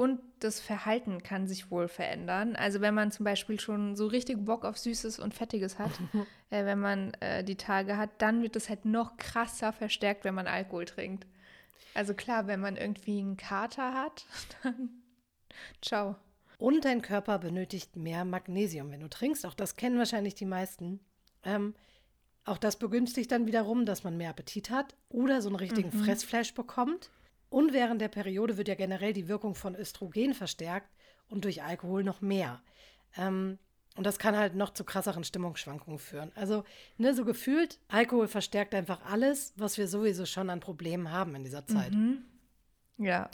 Und 0.00 0.18
das 0.38 0.60
Verhalten 0.60 1.22
kann 1.22 1.46
sich 1.46 1.70
wohl 1.70 1.86
verändern. 1.86 2.56
Also 2.56 2.80
wenn 2.80 2.94
man 2.94 3.12
zum 3.12 3.24
Beispiel 3.24 3.60
schon 3.60 3.96
so 3.96 4.06
richtig 4.06 4.42
Bock 4.46 4.64
auf 4.64 4.78
Süßes 4.78 5.18
und 5.18 5.34
Fettiges 5.34 5.78
hat, 5.78 5.90
äh, 6.48 6.64
wenn 6.64 6.80
man 6.80 7.12
äh, 7.20 7.44
die 7.44 7.56
Tage 7.56 7.98
hat, 7.98 8.08
dann 8.16 8.42
wird 8.42 8.56
das 8.56 8.70
halt 8.70 8.86
noch 8.86 9.18
krasser 9.18 9.74
verstärkt, 9.74 10.24
wenn 10.24 10.34
man 10.34 10.46
Alkohol 10.46 10.86
trinkt. 10.86 11.26
Also 11.92 12.14
klar, 12.14 12.46
wenn 12.46 12.60
man 12.60 12.78
irgendwie 12.78 13.18
einen 13.18 13.36
Kater 13.36 13.92
hat, 13.92 14.24
dann 14.62 14.88
ciao. 15.82 16.16
Und 16.56 16.86
dein 16.86 17.02
Körper 17.02 17.38
benötigt 17.38 17.96
mehr 17.96 18.24
Magnesium, 18.24 18.90
wenn 18.92 19.00
du 19.00 19.10
trinkst. 19.10 19.44
Auch 19.44 19.52
das 19.52 19.76
kennen 19.76 19.98
wahrscheinlich 19.98 20.34
die 20.34 20.46
meisten. 20.46 21.00
Ähm, 21.44 21.74
auch 22.46 22.56
das 22.56 22.78
begünstigt 22.78 23.30
dann 23.32 23.44
wiederum, 23.44 23.84
dass 23.84 24.02
man 24.02 24.16
mehr 24.16 24.30
Appetit 24.30 24.70
hat 24.70 24.96
oder 25.10 25.42
so 25.42 25.50
einen 25.50 25.56
richtigen 25.56 25.92
Fressflash 25.92 26.54
bekommt. 26.54 27.10
Und 27.50 27.72
während 27.72 28.00
der 28.00 28.08
Periode 28.08 28.56
wird 28.56 28.68
ja 28.68 28.74
generell 28.76 29.12
die 29.12 29.28
Wirkung 29.28 29.54
von 29.54 29.74
Östrogen 29.74 30.34
verstärkt 30.34 30.88
und 31.28 31.44
durch 31.44 31.62
Alkohol 31.62 32.04
noch 32.04 32.20
mehr. 32.20 32.62
Ähm, 33.16 33.58
und 33.96 34.04
das 34.04 34.18
kann 34.18 34.36
halt 34.36 34.54
noch 34.54 34.70
zu 34.70 34.84
krasseren 34.84 35.24
Stimmungsschwankungen 35.24 35.98
führen. 35.98 36.30
Also, 36.36 36.64
ne, 36.96 37.12
so 37.12 37.24
gefühlt, 37.24 37.80
Alkohol 37.88 38.28
verstärkt 38.28 38.74
einfach 38.74 39.04
alles, 39.04 39.52
was 39.56 39.78
wir 39.78 39.88
sowieso 39.88 40.26
schon 40.26 40.48
an 40.48 40.60
Problemen 40.60 41.10
haben 41.10 41.34
in 41.34 41.42
dieser 41.42 41.66
Zeit. 41.66 41.92
Ja, 42.98 43.28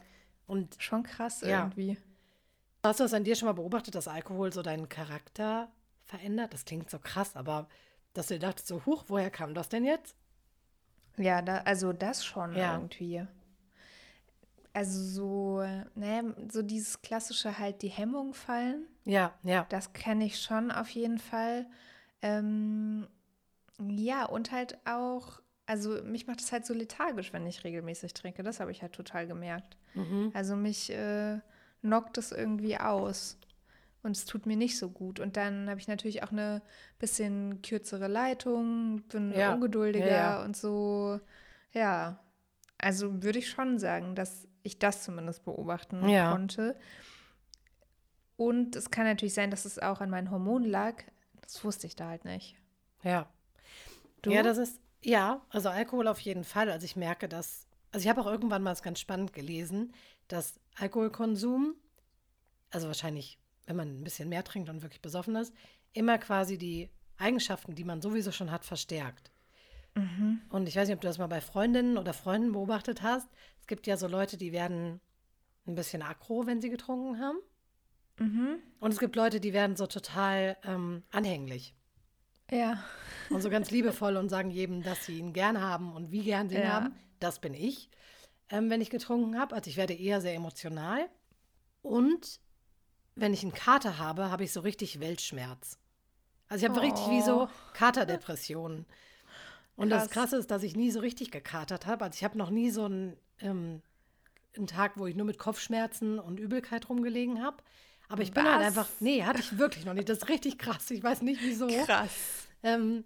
Und 0.46 0.76
schon 0.78 1.02
krass 1.02 1.42
Ja. 1.42 1.64
irgendwie. 1.64 1.99
Hast 2.82 3.00
du 3.00 3.04
das 3.04 3.14
an 3.14 3.25
dir 3.25 3.35
schon 3.35 3.46
mal 3.46 3.52
beobachtet, 3.52 3.94
dass 3.96 4.08
Alkohol 4.08 4.52
so 4.52 4.62
deinen 4.62 4.88
Charakter 4.88 5.70
verändert? 6.04 6.54
Das 6.54 6.64
klingt 6.64 6.88
so 6.88 6.99
krass, 7.00 7.37
aber 7.37 7.68
dass 8.14 8.28
du 8.28 8.35
dir 8.35 8.40
dachtest, 8.40 8.68
so, 8.68 8.87
huch, 8.87 9.04
woher 9.08 9.30
kam 9.30 9.54
das 9.54 9.68
denn 9.68 9.85
jetzt? 9.85 10.16
Ja, 11.18 11.42
da, 11.42 11.58
also 11.58 11.92
das 11.92 12.25
schon 12.25 12.54
Ja. 12.54 12.75
irgendwie. 12.76 13.26
Also 14.76 15.00
so, 15.02 15.62
ne, 15.95 16.35
so 16.52 16.62
dieses 16.62 17.00
klassische 17.00 17.59
halt 17.59 17.80
die 17.83 17.88
Hemmung 17.88 18.35
fallen. 18.35 18.87
Ja, 19.04 19.33
ja. 19.42 19.64
Das 19.71 19.92
kenne 19.95 20.26
ich 20.26 20.40
schon 20.40 20.71
auf 20.71 20.90
jeden 20.90 21.18
Fall. 21.18 21.66
Ähm, 22.21 23.06
ja, 23.80 24.26
und 24.26 24.52
halt 24.52 24.78
auch 24.85 25.40
also 25.66 26.02
mich 26.04 26.26
macht 26.26 26.40
es 26.40 26.52
halt 26.52 26.64
so 26.64 26.73
lethargisch, 26.75 27.33
wenn 27.33 27.47
ich 27.47 27.64
regelmäßig 27.64 28.14
trinke. 28.14 28.42
Das 28.42 28.61
habe 28.61 28.71
ich 28.71 28.83
halt 28.83 28.92
total 28.92 29.26
gemerkt. 29.26 29.76
Also 30.33 30.54
mich 30.56 30.90
äh, 30.92 31.40
knockt 31.80 32.18
es 32.18 32.33
irgendwie 32.33 32.78
aus. 32.78 33.38
Und 34.02 34.16
es 34.16 34.25
tut 34.25 34.47
mir 34.47 34.56
nicht 34.56 34.78
so 34.78 34.88
gut. 34.88 35.18
Und 35.18 35.37
dann 35.37 35.68
habe 35.68 35.80
ich 35.80 35.88
natürlich 35.88 36.23
auch 36.23 36.30
eine 36.30 36.62
bisschen 37.00 37.62
kürzere 37.62 38.06
Leitung, 38.06 39.02
bin 39.09 39.33
Ja. 39.33 39.54
ungeduldiger 39.54 40.06
Ja, 40.06 40.16
ja. 40.38 40.45
und 40.45 40.56
so. 40.56 41.18
Ja, 41.73 42.21
also 42.78 43.23
würde 43.25 43.40
ich 43.40 43.50
schon 43.50 43.80
sagen, 43.80 44.14
dass 44.14 44.47
ich 44.66 44.78
das 44.78 45.02
zumindest 45.02 45.44
beobachten 45.44 46.08
Ja. 46.08 46.30
konnte. 46.30 46.78
Und 48.37 48.76
es 48.76 48.90
kann 48.90 49.04
natürlich 49.06 49.35
sein, 49.35 49.50
dass 49.50 49.64
es 49.64 49.78
auch 49.78 50.00
an 50.00 50.11
meinen 50.11 50.30
Hormonen 50.30 50.68
lag. 50.68 51.02
Das 51.40 51.64
wusste 51.64 51.87
ich 51.87 51.96
da 51.96 52.08
halt 52.08 52.25
nicht. 52.25 52.56
Ja. 53.02 53.28
Du? 54.23 54.30
Ja, 54.30 54.42
das 54.42 54.58
ist, 54.58 54.80
ja, 55.02 55.40
also 55.50 55.68
Alkohol 55.70 56.08
auf 56.08 56.20
jeden 56.20 56.44
Fall. 56.44 56.70
Also 56.70 56.85
ich 56.85 56.96
merke 56.96 57.28
das, 57.28 57.66
also 57.92 58.04
ich 58.04 58.08
habe 58.11 58.20
auch 58.20 58.26
irgendwann 58.26 58.62
mal 58.62 58.70
das 58.73 58.82
ganz 58.82 59.00
spannend 59.00 59.32
gelesen, 59.32 59.92
dass 60.28 60.61
Alkoholkonsum, 60.76 61.75
also 62.70 62.88
wahrscheinlich, 62.88 63.38
wenn 63.66 63.76
man 63.76 64.00
ein 64.00 64.04
bisschen 64.04 64.28
mehr 64.28 64.44
trinkt 64.44 64.68
und 64.68 64.82
wirklich 64.82 65.00
besoffen 65.00 65.37
ist, 65.37 65.54
immer 65.92 66.18
quasi 66.18 66.58
die 66.58 66.90
Eigenschaften, 67.16 67.75
die 67.75 67.85
man 67.85 68.02
sowieso 68.02 68.32
schon 68.32 68.50
hat, 68.50 68.64
verstärkt. 68.64 69.30
Und 70.50 70.69
ich 70.69 70.76
weiß 70.76 70.88
nicht, 70.88 70.95
ob 70.97 71.00
du 71.00 71.07
das 71.09 71.19
mal 71.19 71.26
bei 71.26 71.41
Freundinnen 71.41 71.97
oder 71.97 72.12
Freunden 72.12 72.53
beobachtet 72.53 73.03
hast. 73.03 73.29
Es 73.61 73.67
gibt 73.67 73.87
ja 73.87 73.97
so 73.97 74.07
Leute, 74.09 74.37
die 74.37 74.53
werden 74.53 75.00
ein 75.67 75.75
bisschen 75.75 76.03
aggro, 76.03 76.47
wenn 76.47 76.61
sie 76.61 76.69
getrunken 76.71 77.19
haben. 77.21 77.38
Und 78.81 78.93
es 78.93 78.99
gibt 78.99 79.15
Leute, 79.17 79.41
die 79.41 79.53
werden 79.53 79.76
so 79.76 79.87
total 79.87 80.57
ähm, 80.65 81.03
anhänglich. 81.11 81.75
Ja. 82.50 82.83
Und 83.29 83.43
so 83.43 83.50
ganz 83.50 83.71
liebevoll 83.71 84.17
und 84.17 84.29
sagen 84.29 84.50
jedem, 84.50 84.83
dass 84.83 85.05
sie 85.05 85.19
ihn 85.19 85.33
gern 85.33 85.61
haben 85.61 85.93
und 85.95 86.12
wie 86.12 86.23
gern 86.23 86.49
sie 86.49 86.57
ihn 86.57 86.62
Ja. 86.62 86.69
haben. 86.73 86.95
Das 87.21 87.41
bin 87.41 87.53
ich, 87.55 87.91
ähm, 88.50 88.71
wenn 88.71 88.81
ich 88.81 88.88
getrunken 88.91 89.38
habe. 89.38 89.55
Also 89.55 89.69
ich 89.69 89.76
werde 89.76 89.93
eher 89.95 90.21
sehr 90.21 90.35
emotional. 90.35 91.09
Und 91.83 92.41
wenn 93.17 93.33
ich 93.35 93.43
einen 93.43 93.53
Kater 93.53 93.99
habe, 93.99 94.31
habe 94.31 94.45
ich 94.45 94.53
so 94.53 94.61
richtig 94.61 95.00
Weltschmerz. 95.00 95.79
Also 96.49 96.65
ich 96.65 96.71
habe 96.71 96.81
richtig 96.83 97.09
wie 97.11 97.23
so 97.23 97.45
Oh. 97.45 97.49
Katerdepressionen. 97.75 98.87
Und 99.76 99.90
das 99.90 100.04
Krass. 100.04 100.12
Krasse 100.30 100.37
ist, 100.37 100.50
dass 100.50 100.62
ich 100.62 100.75
nie 100.75 100.90
so 100.90 101.00
richtig 101.00 101.30
gekatert 101.30 101.87
habe. 101.87 102.04
Also 102.04 102.16
ich 102.16 102.25
habe 102.25 102.38
noch 102.38 102.50
nie 102.50 102.71
so 102.71 102.85
einen, 102.85 103.16
ähm, 103.40 103.83
einen 104.56 104.66
Tag, 104.66 104.92
wo 104.97 105.06
ich 105.06 105.14
nur 105.16 105.26
mit 105.26 105.38
Kopfschmerzen 105.38 106.18
und 106.18 106.40
Übelkeit 106.40 106.88
rumgelegen 106.88 107.42
habe. 107.42 107.59
Aber 108.09 108.23
ich 108.23 108.33
bin 108.33 108.45
halt 108.45 108.61
Was? 108.61 108.66
einfach, 108.66 108.88
nee, 109.00 109.23
hatte 109.25 109.40
ich 109.40 109.59
wirklich 109.59 109.85
noch 109.85 109.92
nicht. 109.95 110.09
Das 110.09 110.18
ist 110.18 110.28
richtig 110.28 110.59
krass. 110.59 110.90
Ich 110.90 111.02
weiß 111.02 111.23
nicht 111.23 111.42
wieso. 111.42 111.66
Krass. 111.66 112.11
Ähm, 112.62 113.04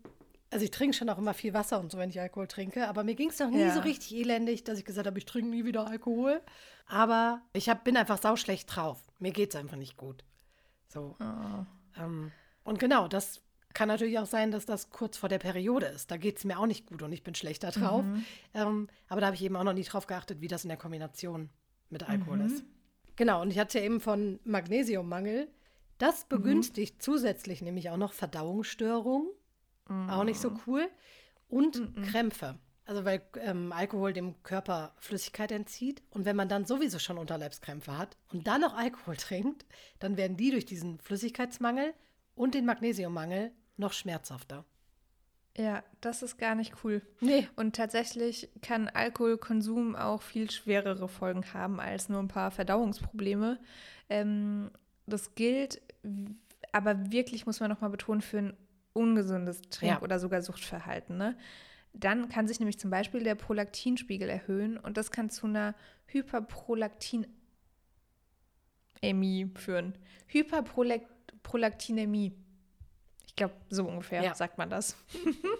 also 0.50 0.64
ich 0.64 0.70
trinke 0.70 0.96
schon 0.96 1.08
auch 1.08 1.18
immer 1.18 1.34
viel 1.34 1.54
Wasser 1.54 1.80
und 1.80 1.90
so, 1.90 1.98
wenn 1.98 2.10
ich 2.10 2.20
Alkohol 2.20 2.46
trinke. 2.46 2.86
Aber 2.88 3.02
mir 3.02 3.14
ging 3.14 3.30
es 3.30 3.38
noch 3.38 3.50
nie 3.50 3.60
Ja. 3.60 3.74
so 3.74 3.80
richtig 3.80 4.14
elendig, 4.14 4.62
dass 4.64 4.78
ich 4.78 4.84
gesagt 4.84 5.06
habe, 5.06 5.18
ich 5.18 5.24
trinke 5.26 5.48
nie 5.50 5.64
wieder 5.64 5.86
Alkohol. 5.86 6.40
Aber 6.86 7.40
ich 7.52 7.68
hab, 7.68 7.82
bin 7.84 7.96
einfach 7.96 8.20
sauschlecht 8.20 8.74
drauf. 8.74 9.02
Mir 9.18 9.32
geht 9.32 9.54
es 9.54 9.60
einfach 9.60 9.76
nicht 9.76 9.96
gut. 9.96 10.24
So. 10.88 11.16
Oh. 11.20 12.00
Ähm, 12.00 12.30
und 12.64 12.78
genau, 12.78 13.08
das 13.08 13.40
kann 13.74 13.88
natürlich 13.88 14.18
auch 14.18 14.26
sein, 14.26 14.50
dass 14.50 14.66
das 14.66 14.90
kurz 14.90 15.16
vor 15.16 15.28
der 15.28 15.38
Periode 15.38 15.86
ist. 15.86 16.10
Da 16.10 16.16
geht 16.16 16.38
es 16.38 16.44
mir 16.44 16.58
auch 16.58 16.66
nicht 16.66 16.86
gut 16.86 17.02
und 17.02 17.12
ich 17.12 17.22
bin 17.22 17.34
schlechter 17.34 17.70
drauf. 17.70 18.04
Ähm, 18.52 18.88
aber 19.08 19.20
da 19.20 19.28
habe 19.28 19.36
ich 19.36 19.42
eben 19.42 19.56
auch 19.56 19.64
noch 19.64 19.72
nie 19.72 19.84
drauf 19.84 20.06
geachtet, 20.06 20.40
wie 20.40 20.48
das 20.48 20.64
in 20.64 20.68
der 20.68 20.78
Kombination 20.78 21.50
mit 21.88 22.08
Alkohol 22.08 22.40
ist. 22.40 22.64
Genau, 23.16 23.42
und 23.42 23.50
ich 23.50 23.58
hatte 23.58 23.78
ja 23.78 23.84
eben 23.84 24.00
von 24.00 24.40
Magnesiummangel. 24.44 25.48
Das 25.98 26.24
begünstigt 26.24 27.02
zusätzlich 27.02 27.60
nämlich 27.62 27.90
auch 27.90 27.96
noch 27.96 28.12
Verdauungsstörungen. 28.12 29.28
Auch 30.08 30.24
nicht 30.24 30.40
so 30.40 30.52
cool. 30.66 30.88
Und 31.48 31.94
Krämpfe. 32.10 32.58
Also 32.86 33.04
weil 33.04 33.22
ähm, 33.40 33.72
Alkohol 33.72 34.12
dem 34.12 34.42
Körper 34.42 34.94
Flüssigkeit 34.98 35.52
entzieht. 35.52 36.02
Und 36.10 36.24
wenn 36.24 36.36
man 36.36 36.48
dann 36.48 36.64
sowieso 36.64 36.98
schon 36.98 37.18
Unterleibskrämpfe 37.18 37.96
hat 37.96 38.16
und 38.32 38.46
dann 38.46 38.62
noch 38.62 38.74
Alkohol 38.74 39.16
trinkt, 39.18 39.66
dann 39.98 40.16
werden 40.16 40.36
die 40.36 40.50
durch 40.50 40.64
diesen 40.64 40.98
Flüssigkeitsmangel 40.98 41.94
und 42.34 42.54
den 42.54 42.64
Magnesiummangel 42.64 43.52
noch 43.76 43.92
schmerzhafter. 43.92 44.64
Ja, 45.56 45.82
das 46.00 46.22
ist 46.22 46.38
gar 46.38 46.54
nicht 46.54 46.84
cool. 46.84 47.02
Nee. 47.20 47.48
Und 47.56 47.74
tatsächlich 47.74 48.48
kann 48.62 48.88
Alkoholkonsum 48.88 49.96
auch 49.96 50.22
viel 50.22 50.48
schwerere 50.50 51.08
Folgen 51.08 51.52
haben 51.52 51.80
als 51.80 52.08
nur 52.08 52.20
ein 52.20 52.28
paar 52.28 52.52
Verdauungsprobleme. 52.52 53.58
Ähm, 54.08 54.70
das 55.06 55.34
gilt, 55.34 55.82
aber 56.72 57.10
wirklich 57.10 57.46
muss 57.46 57.58
man 57.60 57.68
nochmal 57.68 57.90
betonen, 57.90 58.20
für 58.20 58.38
ein 58.38 58.56
ungesundes 58.92 59.60
Trink- 59.70 59.90
Ja. 59.92 60.02
oder 60.02 60.20
sogar 60.20 60.40
Suchtverhalten. 60.42 61.16
Ne? 61.18 61.36
Dann 61.92 62.28
kann 62.28 62.46
sich 62.46 62.60
nämlich 62.60 62.78
zum 62.78 62.90
Beispiel 62.90 63.24
der 63.24 63.34
Prolaktinspiegel 63.34 64.28
erhöhen 64.28 64.76
und 64.78 64.96
das 64.96 65.10
kann 65.10 65.30
zu 65.30 65.46
einer 65.48 65.74
Hyperprolaktinämie 66.06 67.26
führen. 69.56 69.98
Hyperprolaktinämie. 70.28 72.32
Ich 73.30 73.36
glaube, 73.36 73.54
so 73.68 73.86
ungefähr 73.86 74.24
Ja. 74.24 74.34
sagt 74.34 74.58
man 74.58 74.68
das. 74.70 74.96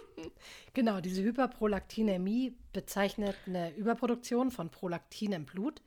Genau, 0.73 1.01
diese 1.01 1.21
Hyperprolaktinämie 1.23 2.53
bezeichnet 2.73 3.35
eine 3.47 3.73
Überproduktion 3.75 4.51
von 4.51 4.69
Prolaktin 4.69 5.31
im 5.33 5.45
Blut. 5.45 5.81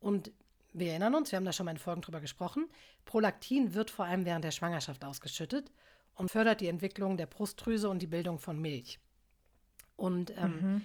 Und 0.00 0.30
wir 0.72 0.90
erinnern 0.90 1.14
uns, 1.14 1.32
wir 1.32 1.36
haben 1.36 1.44
da 1.44 1.52
schon 1.52 1.66
mal 1.66 1.72
in 1.72 1.78
Folgen 1.78 2.00
drüber 2.00 2.20
gesprochen. 2.20 2.68
Prolaktin 3.04 3.74
wird 3.74 3.90
vor 3.90 4.04
allem 4.06 4.24
während 4.24 4.44
der 4.44 4.50
Schwangerschaft 4.52 5.04
ausgeschüttet 5.04 5.70
und 6.14 6.30
fördert 6.30 6.60
die 6.60 6.68
Entwicklung 6.68 7.16
der 7.16 7.26
Brustdrüse 7.26 7.88
und 7.90 8.00
die 8.00 8.06
Bildung 8.06 8.38
von 8.38 8.58
Milch. 8.60 9.00
Und 9.96 10.30
ähm, 10.38 10.82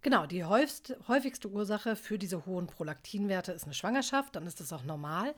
genau, 0.00 0.24
die 0.26 0.44
häufigste, 0.44 0.98
häufigste 1.08 1.48
Ursache 1.50 1.96
für 1.96 2.18
diese 2.18 2.46
hohen 2.46 2.66
Prolaktinwerte 2.68 3.52
ist 3.52 3.64
eine 3.64 3.74
Schwangerschaft, 3.74 4.36
dann 4.36 4.46
ist 4.46 4.60
das 4.60 4.72
auch 4.72 4.84
normal. 4.84 5.34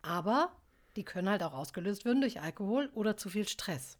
Aber 0.00 0.50
die 1.00 1.04
können 1.06 1.30
halt 1.30 1.42
auch 1.42 1.54
ausgelöst 1.54 2.04
werden 2.04 2.20
durch 2.20 2.42
Alkohol 2.42 2.90
oder 2.94 3.16
zu 3.16 3.30
viel 3.30 3.48
Stress. 3.48 3.96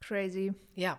Crazy. 0.00 0.54
Ja. 0.76 0.98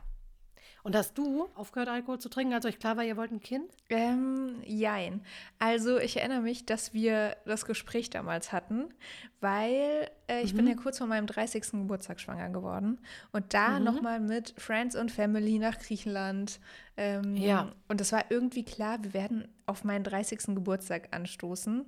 Und 0.83 0.95
hast 0.95 1.17
du 1.17 1.47
aufgehört, 1.55 1.87
Alkohol 1.89 2.19
zu 2.19 2.27
trinken, 2.29 2.53
als 2.53 2.65
euch 2.65 2.77
klar 2.79 2.97
war, 2.97 3.03
ihr 3.05 3.15
wollt 3.15 3.31
ein 3.31 3.39
Kind? 3.39 3.71
Ähm, 3.89 4.61
jein. 4.65 5.21
Also 5.59 5.97
ich 5.97 6.17
erinnere 6.17 6.41
mich, 6.41 6.65
dass 6.65 6.93
wir 6.93 7.37
das 7.45 7.65
Gespräch 7.65 8.09
damals 8.09 8.51
hatten, 8.51 8.93
weil 9.39 10.09
äh, 10.27 10.41
ich 10.41 10.53
bin 10.55 10.65
Mhm. 10.65 10.71
ja 10.71 10.75
kurz 10.77 10.97
vor 10.97 11.07
meinem 11.07 11.25
30. 11.27 11.71
Geburtstag 11.71 12.19
schwanger 12.19 12.49
geworden 12.49 12.99
und 13.31 13.53
da 13.53 13.79
Mhm. 13.79 13.85
nochmal 13.85 14.19
mit 14.19 14.53
Friends 14.57 14.95
und 14.95 15.11
Family 15.11 15.57
nach 15.59 15.79
Griechenland. 15.79 16.59
Ähm, 16.97 17.35
Ja. 17.37 17.71
Und 17.87 18.01
es 18.01 18.11
war 18.11 18.25
irgendwie 18.29 18.63
klar, 18.65 19.01
wir 19.03 19.13
werden 19.13 19.47
auf 19.65 19.83
meinen 19.85 20.03
30. 20.03 20.55
Geburtstag 20.55 21.07
anstoßen. 21.15 21.85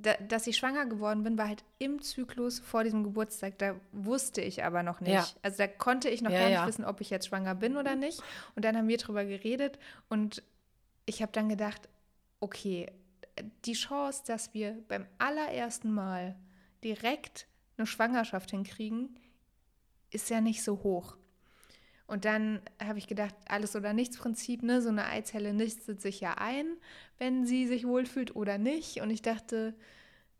Da, 0.00 0.14
dass 0.14 0.46
ich 0.46 0.56
schwanger 0.56 0.86
geworden 0.86 1.22
bin, 1.22 1.38
war 1.38 1.48
halt 1.48 1.64
im 1.78 2.02
Zyklus 2.02 2.58
vor 2.58 2.82
diesem 2.82 3.04
Geburtstag. 3.04 3.58
Da 3.58 3.76
wusste 3.92 4.40
ich 4.40 4.64
aber 4.64 4.82
noch 4.82 5.00
nicht. 5.00 5.12
Ja. 5.12 5.26
Also 5.42 5.58
da 5.58 5.66
konnte 5.68 6.08
ich 6.08 6.22
noch 6.22 6.30
Ja, 6.30 6.38
gar 6.40 6.46
nicht 6.48 6.54
ja. 6.56 6.66
wissen, 6.66 6.84
ob 6.84 7.00
ich 7.00 7.10
jetzt 7.10 7.26
schwanger 7.28 7.54
bin 7.54 7.76
oder 7.76 7.94
nicht. 7.94 8.22
Und 8.56 8.64
dann 8.64 8.76
haben 8.76 8.88
wir 8.88 8.98
drüber 8.98 9.24
geredet 9.24 9.78
und 10.08 10.42
ich 11.06 11.22
habe 11.22 11.32
dann 11.32 11.48
gedacht, 11.48 11.88
okay, 12.40 12.90
die 13.64 13.74
Chance, 13.74 14.22
dass 14.26 14.54
wir 14.54 14.76
beim 14.88 15.06
allerersten 15.18 15.92
Mal 15.92 16.36
direkt 16.84 17.46
eine 17.76 17.86
Schwangerschaft 17.86 18.50
hinkriegen, 18.50 19.18
ist 20.10 20.30
ja 20.30 20.40
nicht 20.40 20.62
so 20.62 20.82
hoch. 20.82 21.16
Und 22.06 22.24
dann 22.24 22.60
habe 22.84 22.98
ich 22.98 23.06
gedacht, 23.06 23.34
alles 23.48 23.74
oder 23.76 23.92
nichts 23.92 24.18
Prinzip, 24.18 24.62
ne? 24.62 24.82
So 24.82 24.90
eine 24.90 25.06
Eizelle 25.06 25.54
nistet 25.54 26.00
sich 26.02 26.20
ja 26.20 26.34
ein, 26.38 26.66
wenn 27.18 27.46
sie 27.46 27.66
sich 27.66 27.86
wohlfühlt 27.86 28.36
oder 28.36 28.58
nicht. 28.58 29.00
Und 29.00 29.10
ich 29.10 29.22
dachte, 29.22 29.74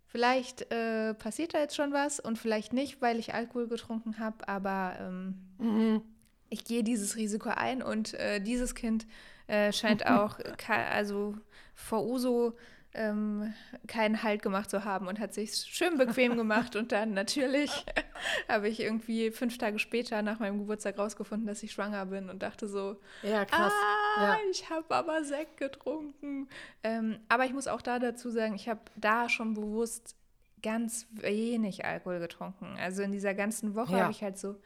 vielleicht 0.07 0.71
äh, 0.73 1.15
passiert 1.15 1.55
da 1.55 1.61
jetzt 1.61 1.77
schon 1.77 1.93
was 1.93 2.21
und 2.21 2.39
vielleicht 2.39 2.73
nicht, 2.73 3.01
weil 3.03 3.19
ich 3.19 3.35
Alkohol 3.35 3.69
getrunken 3.69 4.19
habe, 4.19 4.49
aber 4.49 4.97
ähm, 5.01 5.37
Mhm. 5.59 6.03
ich 6.51 6.65
gehe 6.65 6.83
dieses 6.83 7.17
Risiko 7.17 7.49
ein 7.51 7.83
und 7.83 8.15
äh, 8.15 8.41
dieses 8.41 8.75
Kind 8.75 9.07
äh, 9.47 9.73
scheint 9.73 10.07
auch 10.07 10.39
also 10.69 11.35
vor 11.75 12.05
Uso 12.05 12.55
ähm, 12.95 13.55
keinen 13.87 14.23
Halt 14.23 14.43
gemacht 14.43 14.69
zu 14.71 14.85
haben 14.85 15.09
und 15.09 15.19
hat 15.19 15.33
sich 15.33 15.55
schön 15.55 15.97
bequem 15.97 16.37
gemacht 16.37 16.77
und 16.77 16.93
dann 16.93 17.15
natürlich 17.15 17.71
habe 18.49 18.69
ich 18.69 18.81
irgendwie 18.81 19.31
fünf 19.31 19.57
Tage 19.59 19.79
später 19.79 20.21
nach 20.23 20.39
meinem 20.41 20.59
Geburtstag 20.59 20.99
rausgefunden, 20.99 21.47
dass 21.47 21.63
ich 21.63 21.73
schwanger 21.73 22.07
bin 22.07 22.29
und 22.29 22.43
dachte 22.43 22.69
so, 22.69 22.97
Ja, 23.23 23.45
krass. 23.47 23.73
ah, 23.73 24.23
Ja. 24.23 24.37
ich 24.51 24.69
habe 24.69 24.95
aber 24.95 25.25
Sekt 25.25 25.57
getrunken. 25.57 26.49
Ähm, 26.83 27.19
aber 27.29 27.47
ich 27.47 27.53
muss 27.55 27.67
auch 27.67 27.81
da 27.83 27.99
dazu 27.99 28.31
sagen, 28.31 28.55
ich 28.55 28.69
habe 28.69 28.81
da 28.97 29.29
schon 29.31 29.55
bewusst 29.55 30.15
ganz 30.63 31.07
wenig 31.13 31.85
Alkohol 31.85 32.21
getrunken. 32.21 32.77
Also 32.79 33.03
in 33.03 33.11
dieser 33.13 33.35
ganzen 33.35 33.75
Woche 33.75 33.93
Ja. 33.97 34.03
habe 34.03 34.13
ich 34.13 34.23
halt 34.23 34.39
so 34.39 34.57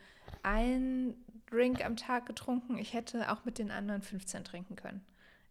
einen 0.42 1.14
Drink 1.48 1.84
am 1.84 1.96
Tag 1.96 2.26
getrunken. 2.26 2.76
Ich 2.76 2.92
hätte 2.92 3.30
auch 3.30 3.44
mit 3.44 3.58
den 3.58 3.70
anderen 3.70 4.02
15 4.02 4.42
trinken 4.44 4.74
können. 4.76 5.04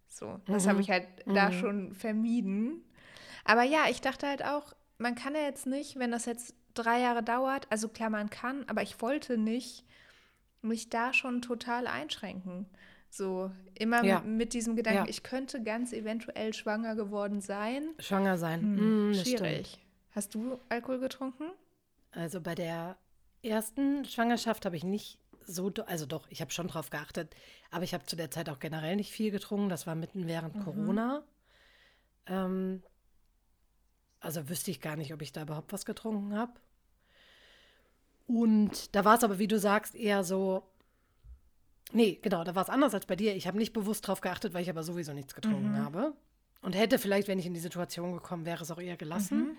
So, 0.07 0.39
das 0.45 0.65
Mhm. 0.65 0.69
habe 0.69 0.81
ich 0.81 0.89
halt 0.89 1.07
da 1.25 1.51
schon 1.51 1.93
vermieden. 1.93 2.83
Aber 3.43 3.63
ja, 3.63 3.85
ich 3.89 4.01
dachte 4.01 4.27
halt 4.27 4.43
auch, 4.43 4.73
man 4.97 5.15
kann 5.15 5.35
ja 5.35 5.41
jetzt 5.41 5.67
nicht, 5.67 5.97
wenn 5.99 6.11
das 6.11 6.25
jetzt 6.25 6.55
drei 6.73 6.99
Jahre 7.01 7.23
dauert, 7.23 7.67
also 7.69 7.87
klar, 7.89 8.09
man 8.09 8.29
kann, 8.29 8.63
aber 8.67 8.81
ich 8.81 9.01
wollte 9.01 9.37
nicht 9.37 9.85
mich 10.61 10.89
da 10.89 11.13
schon 11.13 11.41
total 11.41 11.85
einschränken. 11.87 12.65
So 13.09 13.51
immer 13.77 14.03
Ja. 14.03 14.21
mit, 14.21 14.53
diesem 14.53 14.75
Gedanken, 14.75 15.05
Ja. 15.05 15.09
ich 15.09 15.23
könnte 15.23 15.61
ganz 15.63 15.93
eventuell 15.93 16.53
schwanger 16.53 16.95
geworden 16.95 17.39
sein. 17.39 17.89
Schwanger 17.99 18.37
sein. 18.37 18.61
Hm, 18.61 19.13
stimmt. 19.13 19.27
schwierig. 19.39 19.79
Hast 20.11 20.33
du 20.33 20.59
Alkohol 20.69 20.99
getrunken? 20.99 21.45
Also 22.11 22.41
bei 22.41 22.55
der 22.55 22.97
ersten 23.43 24.05
Schwangerschaft 24.05 24.65
habe 24.65 24.75
ich 24.75 24.83
nicht 24.83 25.19
so, 25.47 25.71
also 25.85 26.05
doch, 26.05 26.27
ich 26.29 26.41
habe 26.41 26.51
schon 26.51 26.67
drauf 26.67 26.89
geachtet, 26.89 27.35
aber 27.71 27.83
ich 27.83 27.93
habe 27.93 28.05
zu 28.05 28.15
der 28.15 28.31
Zeit 28.31 28.49
auch 28.49 28.59
generell 28.59 28.95
nicht 28.95 29.11
viel 29.11 29.31
getrunken. 29.31 29.69
Das 29.69 29.87
war 29.87 29.95
mitten 29.95 30.27
während 30.27 30.63
Corona. 30.63 31.23
Ähm, 32.27 32.83
also 34.19 34.49
wüsste 34.49 34.71
ich 34.71 34.81
gar 34.81 34.95
nicht, 34.95 35.13
ob 35.13 35.21
ich 35.21 35.31
da 35.31 35.43
überhaupt 35.43 35.71
was 35.71 35.85
getrunken 35.85 36.35
habe. 36.35 36.53
Und 38.27 38.95
da 38.95 39.05
war 39.05 39.17
es 39.17 39.23
aber, 39.23 39.37
wie 39.37 39.47
du 39.47 39.59
sagst, 39.59 39.95
eher 39.95 40.23
so. 40.23 40.63
Nee, 41.91 42.19
genau, 42.21 42.43
da 42.43 42.55
war 42.55 42.63
es 42.63 42.69
anders 42.69 42.93
als 42.95 43.05
bei 43.05 43.15
dir. 43.15 43.35
Ich 43.35 43.45
habe 43.45 43.59
nicht 43.59 43.71
bewusst 43.71 44.07
drauf 44.07 44.21
geachtet, 44.21 44.53
weil 44.53 44.63
ich 44.63 44.69
aber 44.69 44.83
sowieso 44.83 45.13
nichts 45.13 45.35
getrunken 45.35 45.77
habe. 45.77 46.13
Und 46.61 46.73
hätte 46.73 46.97
vielleicht, 46.97 47.27
wenn 47.27 47.37
ich 47.37 47.45
in 47.45 47.53
die 47.53 47.59
Situation 47.59 48.13
gekommen 48.13 48.45
wäre, 48.45 48.63
es 48.63 48.71
auch 48.71 48.81
eher 48.81 48.97
gelassen. 48.97 49.57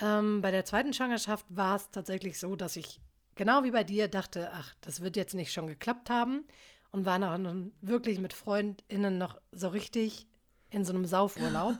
Ähm, 0.00 0.40
bei 0.40 0.50
der 0.50 0.64
zweiten 0.64 0.94
Schwangerschaft 0.94 1.44
war 1.50 1.76
es 1.76 1.90
tatsächlich 1.90 2.38
so, 2.38 2.56
dass 2.56 2.76
ich 2.76 3.00
genau 3.38 3.64
wie 3.64 3.70
bei 3.70 3.84
dir 3.84 4.08
dachte, 4.08 4.50
ach, 4.52 4.74
das 4.82 5.00
wird 5.00 5.16
jetzt 5.16 5.34
nicht 5.34 5.52
schon 5.52 5.66
geklappt 5.66 6.10
haben. 6.10 6.44
Und 6.90 7.04
war 7.04 7.18
noch 7.18 7.38
wirklich 7.82 8.18
mit 8.18 8.32
FreundInnen 8.32 9.18
noch 9.18 9.38
so 9.52 9.68
richtig 9.68 10.26
in 10.70 10.84
so 10.84 10.94
einem 10.94 11.04
Saufurlaub. 11.04 11.76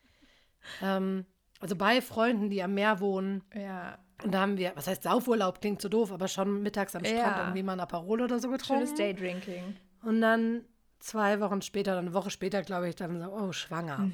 ähm, 0.82 1.26
also 1.60 1.76
bei 1.76 2.00
Freunden, 2.00 2.48
die 2.48 2.62
am 2.62 2.72
Meer 2.74 3.00
wohnen. 3.00 3.44
Ja. 3.54 3.98
Und 4.24 4.32
da 4.32 4.40
haben 4.40 4.56
wir, 4.56 4.72
was 4.74 4.86
heißt 4.86 5.02
Saufurlaub, 5.02 5.60
klingt 5.60 5.82
so 5.82 5.88
doof, 5.88 6.12
aber 6.12 6.28
schon 6.28 6.62
mittags 6.62 6.96
am 6.96 7.04
Strand 7.04 7.36
Ja. 7.36 7.42
irgendwie 7.42 7.62
mal 7.62 7.74
ein 7.74 7.80
Aperol 7.80 8.22
oder 8.22 8.38
so 8.38 8.48
getrunken. 8.48 8.86
Schönes 8.86 8.98
Daydrinking. 8.98 9.76
Und 10.02 10.20
dann 10.22 10.64
zwei 10.98 11.40
Wochen 11.40 11.60
später, 11.60 11.92
oder 11.92 12.00
eine 12.00 12.14
Woche 12.14 12.30
später, 12.30 12.62
glaube 12.62 12.88
ich, 12.88 12.96
dann 12.96 13.20
so, 13.20 13.30
oh, 13.30 13.52
schwanger. 13.52 14.10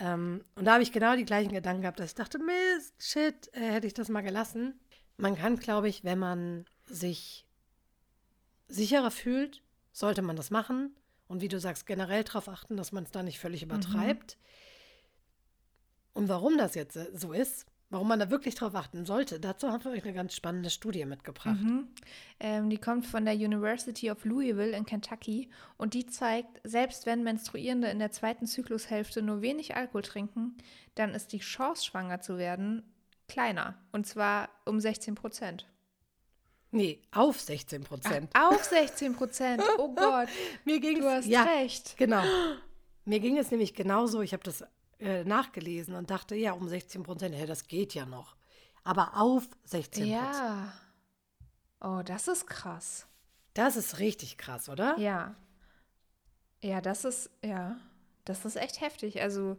Ähm, 0.00 0.44
und 0.54 0.64
da 0.64 0.74
habe 0.74 0.82
ich 0.82 0.92
genau 0.92 1.16
die 1.16 1.24
gleichen 1.24 1.52
Gedanken 1.52 1.82
gehabt, 1.82 2.00
dass 2.00 2.06
ich 2.10 2.14
dachte, 2.14 2.38
Mist, 2.38 2.94
shit, 2.98 3.50
äh, 3.54 3.60
hätte 3.72 3.86
ich 3.86 3.94
das 3.94 4.08
mal 4.08 4.22
gelassen. 4.22 4.80
Man 5.16 5.36
kann, 5.36 5.56
glaube 5.56 5.88
ich, 5.88 6.04
wenn 6.04 6.18
man 6.18 6.64
sich 6.86 7.46
sicherer 8.68 9.10
fühlt, 9.10 9.62
sollte 9.92 10.22
man 10.22 10.36
das 10.36 10.50
machen. 10.50 10.94
Und 11.28 11.40
wie 11.40 11.48
du 11.48 11.60
sagst, 11.60 11.86
generell 11.86 12.24
darauf 12.24 12.48
achten, 12.48 12.76
dass 12.76 12.92
man 12.92 13.04
es 13.04 13.10
da 13.10 13.22
nicht 13.22 13.38
völlig 13.38 13.62
übertreibt. 13.62 14.36
Und 16.12 16.28
warum 16.28 16.58
das 16.58 16.74
jetzt 16.74 16.98
so 17.14 17.32
ist, 17.32 17.66
warum 17.88 18.08
man 18.08 18.18
da 18.18 18.30
wirklich 18.30 18.54
drauf 18.54 18.74
achten 18.74 19.04
sollte, 19.04 19.38
dazu 19.38 19.70
haben 19.70 19.84
wir 19.84 19.92
euch 19.92 20.04
eine 20.04 20.14
ganz 20.14 20.34
spannende 20.34 20.70
Studie 20.70 21.04
mitgebracht. 21.04 21.58
Ähm, 22.40 22.70
die 22.70 22.78
kommt 22.78 23.06
von 23.06 23.24
der 23.24 23.34
University 23.34 24.10
of 24.10 24.24
Louisville 24.24 24.76
in 24.76 24.86
Kentucky 24.86 25.50
und 25.76 25.94
die 25.94 26.06
zeigt, 26.06 26.60
selbst 26.64 27.06
wenn 27.06 27.22
Menstruierende 27.22 27.88
in 27.88 27.98
der 27.98 28.10
zweiten 28.10 28.46
Zyklushälfte 28.46 29.22
nur 29.22 29.42
wenig 29.42 29.76
Alkohol 29.76 30.02
trinken, 30.02 30.56
dann 30.94 31.14
ist 31.14 31.32
die 31.32 31.38
Chance, 31.38 31.84
schwanger 31.84 32.20
zu 32.20 32.38
werden, 32.38 32.82
kleiner. 33.32 33.74
Und 33.92 34.06
zwar 34.06 34.48
um 34.64 34.78
16 34.78 35.14
Prozent. 35.14 35.66
Nee, 36.70 37.02
auf 37.10 37.40
16 37.40 37.84
Prozent. 37.84 38.30
Auf 38.34 38.64
16 38.64 39.14
Prozent. 39.14 39.62
Oh 39.78 39.88
Gott, 39.94 40.28
Mir 40.64 40.80
ging 40.80 41.00
du 41.00 41.10
hast 41.10 41.26
ja, 41.26 41.42
recht. 41.42 41.96
Genau. 41.96 42.22
Mir 43.04 43.20
ging 43.20 43.36
es 43.36 43.50
nämlich 43.50 43.74
genauso. 43.74 44.22
Ich 44.22 44.32
habe 44.32 44.42
das 44.42 44.64
äh, 45.00 45.24
nachgelesen 45.24 45.94
und 45.94 46.10
dachte, 46.10 46.34
ja, 46.34 46.52
um 46.52 46.68
16 46.68 47.02
Prozent, 47.02 47.34
ja, 47.34 47.46
das 47.46 47.66
geht 47.66 47.94
ja 47.94 48.06
noch. 48.06 48.36
Aber 48.84 49.16
auf 49.16 49.48
16 49.64 50.04
Prozent. 50.04 50.10
Ja. 50.10 50.72
Oh, 51.80 52.02
das 52.04 52.28
ist 52.28 52.46
krass. 52.46 53.06
Das 53.54 53.76
ist 53.76 53.98
richtig 53.98 54.38
krass, 54.38 54.68
oder? 54.68 54.96
Ja. 54.98 55.34
Ja, 56.62 56.80
das 56.80 57.04
ist, 57.04 57.30
ja, 57.44 57.76
das 58.24 58.44
ist 58.44 58.56
echt 58.56 58.80
heftig. 58.80 59.20
Also 59.20 59.56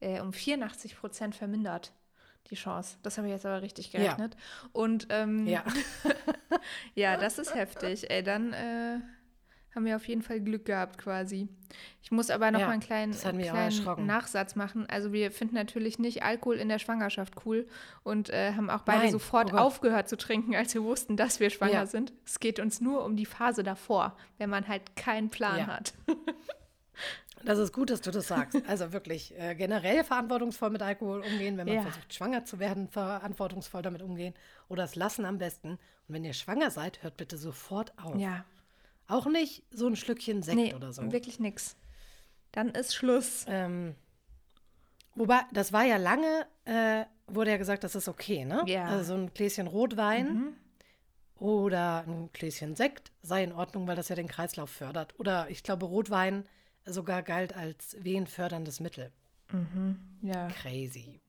äh, 0.00 0.20
um 0.20 0.32
84 0.32 0.96
Prozent 0.96 1.36
vermindert 1.36 1.92
die 2.50 2.54
Chance. 2.56 2.96
Das 3.02 3.16
habe 3.18 3.28
ich 3.28 3.32
jetzt 3.34 3.46
aber 3.46 3.62
richtig 3.62 3.92
Ja. 3.92 4.00
gerechnet. 4.00 4.36
Und 4.72 5.06
ähm, 5.10 5.46
Ja. 5.46 5.64
ja, 6.94 7.16
das 7.16 7.38
ist 7.38 7.54
heftig. 7.54 8.10
Ey, 8.10 8.22
dann 8.22 8.52
äh, 8.52 8.98
haben 9.74 9.84
wir 9.84 9.96
auf 9.96 10.08
jeden 10.08 10.22
Fall 10.22 10.40
Glück 10.40 10.64
gehabt 10.64 10.98
quasi. 10.98 11.48
Ich 12.02 12.10
muss 12.10 12.30
aber 12.30 12.50
noch 12.50 12.60
Ja, 12.60 12.66
mal 12.66 12.72
einen 12.72 12.80
kleinen, 12.80 13.12
kleinen. 13.12 14.06
Nachsatz 14.06 14.56
machen. 14.56 14.86
Also 14.88 15.12
wir 15.12 15.30
finden 15.30 15.54
natürlich 15.54 15.98
nicht 15.98 16.22
Alkohol 16.22 16.56
in 16.56 16.68
der 16.70 16.78
Schwangerschaft 16.78 17.34
cool 17.44 17.68
und 18.02 18.30
äh, 18.30 18.54
haben 18.54 18.70
auch 18.70 18.80
beide 18.82 19.02
Nein, 19.04 19.12
sofort 19.12 19.52
oh 19.52 19.56
aufgehört 19.58 20.08
zu 20.08 20.16
trinken, 20.16 20.56
als 20.56 20.72
wir 20.74 20.82
wussten, 20.82 21.16
dass 21.16 21.38
wir 21.40 21.50
schwanger 21.50 21.72
Ja. 21.72 21.86
sind. 21.86 22.12
Es 22.24 22.40
geht 22.40 22.58
uns 22.58 22.80
nur 22.80 23.04
um 23.04 23.14
die 23.16 23.26
Phase 23.26 23.62
davor, 23.62 24.16
wenn 24.38 24.48
man 24.50 24.66
halt 24.66 24.96
keinen 24.96 25.28
Plan 25.28 25.58
Ja. 25.58 25.66
hat. 25.66 25.92
Das 27.44 27.58
ist 27.58 27.72
gut, 27.72 27.90
dass 27.90 28.00
du 28.00 28.10
das 28.10 28.26
sagst. 28.28 28.60
Also 28.66 28.92
wirklich 28.92 29.38
äh, 29.38 29.54
generell 29.54 30.02
verantwortungsvoll 30.04 30.70
mit 30.70 30.82
Alkohol 30.82 31.20
umgehen, 31.20 31.56
wenn 31.56 31.66
man 31.66 31.76
Ja. 31.76 31.82
versucht, 31.82 32.12
schwanger 32.12 32.44
zu 32.44 32.58
werden, 32.58 32.88
verantwortungsvoll 32.88 33.82
damit 33.82 34.02
umgehen 34.02 34.34
oder 34.68 34.84
es 34.84 34.96
lassen 34.96 35.24
am 35.24 35.38
besten. 35.38 35.70
Und 35.72 35.78
wenn 36.08 36.24
ihr 36.24 36.32
schwanger 36.32 36.70
seid, 36.70 37.02
hört 37.02 37.16
bitte 37.16 37.36
sofort 37.36 37.92
auf. 38.02 38.16
Ja. 38.18 38.44
Auch 39.06 39.26
nicht 39.26 39.62
so 39.70 39.86
ein 39.86 39.96
Schlückchen 39.96 40.42
Sekt 40.42 40.56
Nee, 40.56 40.74
oder 40.74 40.92
so. 40.92 41.10
wirklich 41.12 41.38
nix. 41.40 41.76
Dann 42.52 42.70
ist 42.70 42.94
Schluss. 42.94 43.44
Ähm, 43.48 43.94
wobei, 45.14 45.40
das 45.52 45.72
war 45.72 45.84
ja 45.84 45.96
lange, 45.96 46.46
äh, 46.64 47.04
wurde 47.26 47.50
ja 47.52 47.56
gesagt, 47.56 47.84
das 47.84 47.94
ist 47.94 48.08
okay, 48.08 48.44
ne? 48.44 48.64
Ja. 48.66 48.84
Mhm. 48.84 48.90
Also 48.90 49.04
so 49.04 49.14
ein 49.14 49.32
Gläschen 49.32 49.66
Rotwein 49.66 50.54
oder 51.36 52.04
ein 52.06 52.30
Gläschen 52.32 52.74
Sekt 52.74 53.12
sei 53.22 53.44
in 53.44 53.52
Ordnung, 53.52 53.86
weil 53.86 53.96
das 53.96 54.08
ja 54.08 54.16
den 54.16 54.28
Kreislauf 54.28 54.70
fördert. 54.70 55.14
Oder 55.20 55.48
ich 55.50 55.62
glaube, 55.62 55.86
Rotwein 55.86 56.44
sogar 56.92 57.22
galt 57.22 57.54
als 57.56 57.96
wehenförderndes 58.02 58.80
Mittel. 58.80 59.12
Ja. 60.22 60.48
Crazy. 60.48 61.20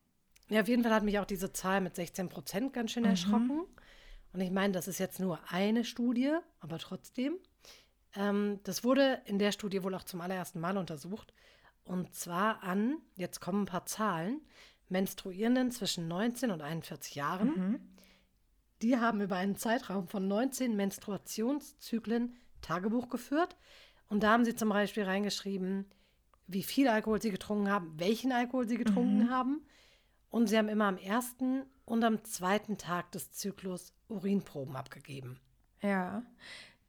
Ja, 0.48 0.60
auf 0.60 0.68
jeden 0.68 0.82
Fall 0.82 0.92
hat 0.92 1.04
mich 1.04 1.18
auch 1.18 1.24
diese 1.24 1.52
Zahl 1.52 1.80
mit 1.80 1.94
16 1.96 2.28
Prozent 2.28 2.72
ganz 2.72 2.90
Mhm. 2.90 2.92
schön 2.92 3.04
erschrocken. 3.04 3.60
Und 4.32 4.40
ich 4.40 4.50
meine, 4.50 4.72
das 4.72 4.88
ist 4.88 4.98
jetzt 4.98 5.20
nur 5.20 5.38
eine 5.50 5.84
Studie, 5.84 6.32
aber 6.60 6.78
trotzdem. 6.78 7.34
Ähm, 8.14 8.60
das 8.64 8.84
wurde 8.84 9.22
in 9.24 9.38
der 9.38 9.52
Studie 9.52 9.82
wohl 9.82 9.94
auch 9.94 10.04
zum 10.04 10.20
allerersten 10.20 10.60
Mal 10.60 10.76
untersucht. 10.76 11.32
Und 11.84 12.14
zwar 12.14 12.62
an, 12.62 12.98
jetzt 13.16 13.40
kommen 13.40 13.62
ein 13.62 13.66
paar 13.66 13.86
Zahlen, 13.86 14.40
Menstruierenden 14.88 15.70
zwischen 15.70 16.08
19 16.08 16.50
und 16.50 16.62
41 16.62 17.14
Jahren. 17.14 17.48
Mhm. 17.48 17.80
Die 18.82 18.96
haben 18.98 19.20
über 19.20 19.36
einen 19.36 19.56
Zeitraum 19.56 20.08
von 20.08 20.26
19 20.28 20.74
Menstruationszyklen 20.76 22.36
Tagebuch 22.60 23.08
geführt. 23.08 23.56
Und 24.10 24.22
da 24.22 24.32
haben 24.32 24.44
sie 24.44 24.54
zum 24.54 24.68
Beispiel 24.68 25.04
reingeschrieben, 25.04 25.86
wie 26.46 26.62
viel 26.62 26.88
Alkohol 26.88 27.22
sie 27.22 27.30
getrunken 27.30 27.70
haben, 27.70 27.94
welchen 27.98 28.32
Alkohol 28.32 28.68
sie 28.68 28.76
getrunken 28.76 29.24
Mhm. 29.24 29.30
haben. 29.30 29.62
Und 30.30 30.48
sie 30.48 30.58
haben 30.58 30.68
immer 30.68 30.84
am 30.86 30.98
ersten 30.98 31.62
und 31.86 32.04
am 32.04 32.22
zweiten 32.24 32.76
Tag 32.76 33.10
des 33.12 33.32
Zyklus 33.32 33.92
Urinproben 34.08 34.76
abgegeben. 34.76 35.38
Ja. 35.82 36.22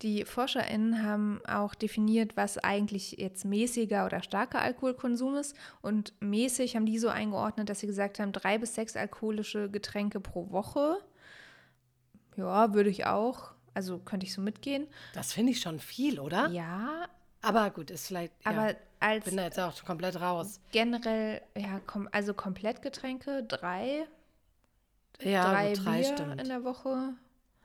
Die 0.02 0.26
ForscherInnen 0.26 1.04
haben 1.04 1.42
auch 1.46 1.76
definiert, 1.76 2.36
was 2.36 2.58
eigentlich 2.58 3.12
jetzt 3.14 3.46
mäßiger 3.46 4.06
oder 4.08 4.24
starker 4.24 4.60
Alkoholkonsum 4.62 5.36
ist. 5.36 5.56
Und 5.82 6.14
mäßig 6.22 6.76
haben 6.76 6.88
die 6.88 6.98
so 6.98 7.08
eingeordnet, 7.10 7.70
dass 7.70 7.82
sie 7.82 7.88
gesagt 7.88 8.20
haben, 8.20 8.32
drei 8.32 8.58
bis 8.58 8.74
sechs 8.74 8.96
alkoholische 8.96 9.70
Getränke 9.70 10.20
pro 10.20 10.50
Woche. 10.50 10.98
Ja, 12.36 12.74
würde 12.74 12.90
ich 12.90 13.06
auch. 13.06 13.54
Also 13.74 14.00
könnte 14.00 14.26
ich 14.26 14.34
so 14.34 14.42
mitgehen. 14.42 14.88
Das 15.14 15.34
finde 15.34 15.52
ich 15.52 15.62
schon 15.62 15.80
viel, 15.80 16.20
oder? 16.20 16.50
Ja, 16.50 17.08
Aber 17.42 17.70
gut, 17.72 17.90
ist 17.92 18.08
vielleicht. 18.08 18.34
aber 18.44 18.72
ja, 18.72 18.76
als 19.00 19.26
bin 19.26 19.38
da 19.38 19.44
jetzt 19.46 19.60
auch 19.60 19.84
komplett 19.86 20.20
raus. 20.20 20.60
generell, 20.72 21.42
ja, 21.58 21.80
kom 21.80 22.08
also 22.12 22.34
Komplettgetränke, 22.34 23.44
drei, 23.44 24.06
Ja, 25.22 25.52
drei, 25.52 25.74
gut, 25.74 25.86
drei 25.86 25.98
Bier 26.02 26.14
stimmt. 26.18 26.42
in 26.42 26.48
der 26.48 26.64
Woche. 26.64 27.14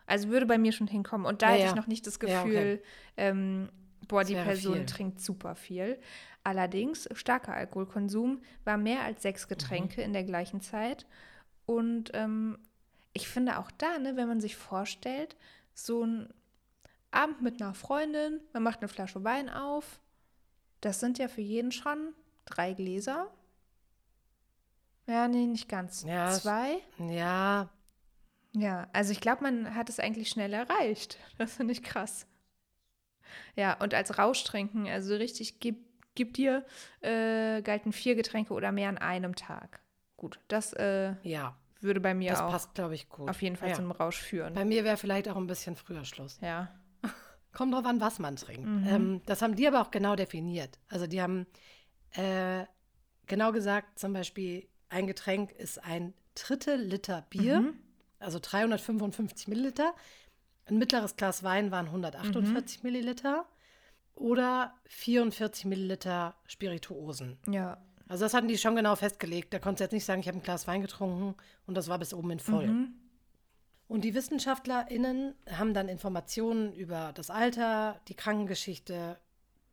Also 0.07 0.29
würde 0.29 0.47
bei 0.47 0.59
mir 0.59 0.73
schon 0.73 0.87
hinkommen. 0.87 1.27
Und 1.27 1.42
da 1.42 1.49
Ja, 1.49 1.53
hatte 1.55 1.62
ja. 1.64 1.69
ich 1.71 1.75
noch 1.75 1.87
nicht 1.88 2.07
das 2.07 2.19
Ja, 2.23 2.40
okay. 2.42 2.49
Gefühl, 2.53 2.83
ähm, 3.16 3.69
boah, 4.09 4.21
Das 4.21 4.29
die 4.29 4.35
Person 4.37 4.75
viel. 4.77 4.87
trinkt 4.87 5.21
super 5.21 5.57
viel. 5.57 5.99
Allerdings, 6.45 7.09
starker 7.14 7.55
Alkoholkonsum 7.55 8.40
war 8.64 8.77
mehr 8.77 9.01
als 9.03 9.23
sechs 9.23 9.49
Getränke 9.49 10.01
Mhm. 10.01 10.07
in 10.07 10.12
der 10.12 10.23
gleichen 10.25 10.61
Zeit. 10.61 11.07
Und 11.66 12.12
ähm, 12.14 12.57
ich 13.14 13.27
finde 13.29 13.59
auch 13.59 13.71
da, 13.73 13.99
ne, 13.99 14.16
wenn 14.16 14.29
man 14.29 14.40
sich 14.40 14.55
vorstellt, 14.55 15.35
so 15.77 16.05
ein 16.05 16.33
Abend 17.11 17.43
mit 17.43 17.61
einer 17.62 17.75
Freundin, 17.75 18.41
man 18.53 18.62
macht 18.62 18.81
eine 18.81 18.89
Flasche 18.89 19.23
Wein 19.25 19.49
auf, 19.49 20.01
das 20.81 21.01
sind 21.01 21.19
ja 21.19 21.29
für 21.29 21.41
jeden 21.41 21.73
schon 21.73 22.15
drei 22.45 22.75
Gläser. 22.75 23.31
Ja, 25.07 25.29
nee, 25.29 25.47
nicht 25.47 25.69
ganz. 25.69 26.03
Ja, 26.03 26.33
Zwei? 26.33 26.79
Ja, 26.99 27.69
Ja, 28.53 28.89
also 28.93 29.12
ich 29.12 29.21
glaube, 29.21 29.43
man 29.43 29.75
hat 29.75 29.89
es 29.89 30.01
eigentlich 30.01 30.29
schnell 30.29 30.53
erreicht. 30.53 31.19
Das 31.39 31.55
finde 31.55 31.73
ich 31.73 31.83
krass. 31.83 32.27
Ja, 33.55 33.75
und 33.81 33.95
als 33.95 34.19
Rauschtrinken, 34.19 34.89
also 34.89 35.15
richtig, 35.15 35.61
gib, 35.61 35.85
gib 36.15 36.35
dir, 36.35 36.65
äh, 37.01 37.62
galten 37.62 37.93
vier 37.93 38.15
Getränke 38.15 38.55
oder 38.55 38.73
mehr 38.73 38.89
an 38.89 38.99
einem 38.99 39.37
Tag. 39.37 39.81
Gut, 40.17 40.41
das 40.49 40.73
äh, 40.73 41.15
ja. 41.23 41.57
Würde 41.81 42.01
bei 42.01 42.15
mir 42.15 42.31
Das 42.31 42.41
auch 42.41 42.51
passt, 42.51 42.75
glaube 42.75 42.95
ich, 42.95 43.09
gut. 43.09 43.29
auf 43.29 43.43
jeden 43.43 43.57
Fall 43.57 43.71
ja. 43.71 43.75
zu 43.75 43.83
einem 43.83 43.91
Rausch 43.93 44.19
führen. 44.21 44.55
Bei 44.55 44.65
mir 44.65 44.85
wäre 44.85 44.97
vielleicht 44.97 45.29
auch 45.29 45.37
ein 45.37 45.47
bisschen 45.47 45.77
früher 45.77 46.05
Schluss. 46.05 46.39
ja. 46.41 46.69
Kommt 47.53 47.73
drauf 47.73 47.87
an, 47.87 48.03
was 48.03 48.19
man 48.19 48.37
trinkt. 48.37 48.67
Mhm. 48.67 48.87
Ähm, 48.87 49.23
das 49.25 49.41
haben 49.41 49.57
die 49.57 49.67
aber 49.67 49.81
auch 49.81 49.91
genau 49.91 50.15
definiert. 50.15 50.79
Also 50.89 51.07
die 51.07 51.23
haben 51.23 51.47
äh, 52.12 52.67
genau 53.27 53.53
gesagt, 53.53 53.99
zum 53.99 54.12
Beispiel, 54.12 54.69
ein 54.89 55.07
Getränk 55.07 55.53
ist 55.53 55.83
ein 55.83 56.12
Drittel 56.35 56.79
Liter 56.81 57.27
Bier, 57.31 57.61
mhm. 57.61 57.75
also 58.19 58.39
355 58.41 59.49
Milliliter. 59.49 59.95
Ein 60.67 60.79
mittleres 60.79 61.17
Glas 61.17 61.45
Wein 61.45 61.71
waren 61.71 61.87
148 61.87 62.83
mhm. 62.83 62.91
Milliliter 62.91 63.47
oder 64.15 64.75
44 64.87 65.67
Milliliter 65.67 66.35
Spirituosen. 66.47 67.39
Ja. 67.49 67.79
Also 68.09 68.25
das 68.25 68.35
hatten 68.35 68.49
die 68.49 68.59
schon 68.59 68.77
genau 68.77 68.97
festgelegt. 68.97 69.53
Da 69.53 69.59
konntest 69.59 69.81
du 69.81 69.85
jetzt 69.85 69.92
nicht 69.92 70.05
sagen, 70.05 70.21
ich 70.21 70.29
habe 70.29 70.38
ein 70.38 70.42
Glas 70.42 70.66
Wein 70.66 70.83
getrunken 70.83 71.35
und 71.66 71.77
das 71.77 71.88
war 71.88 71.99
bis 71.99 72.14
oben 72.14 72.31
in 72.31 72.40
voll. 72.40 72.66
Mhm. 72.66 72.95
Und 73.88 74.03
die 74.03 74.14
WissenschaftlerInnen 74.14 75.35
haben 75.51 75.75
dann 75.75 75.88
Informationen 75.88 76.73
über 76.73 77.12
das 77.14 77.31
Alter, 77.31 78.01
die 78.09 78.14
Krankengeschichte 78.14 79.19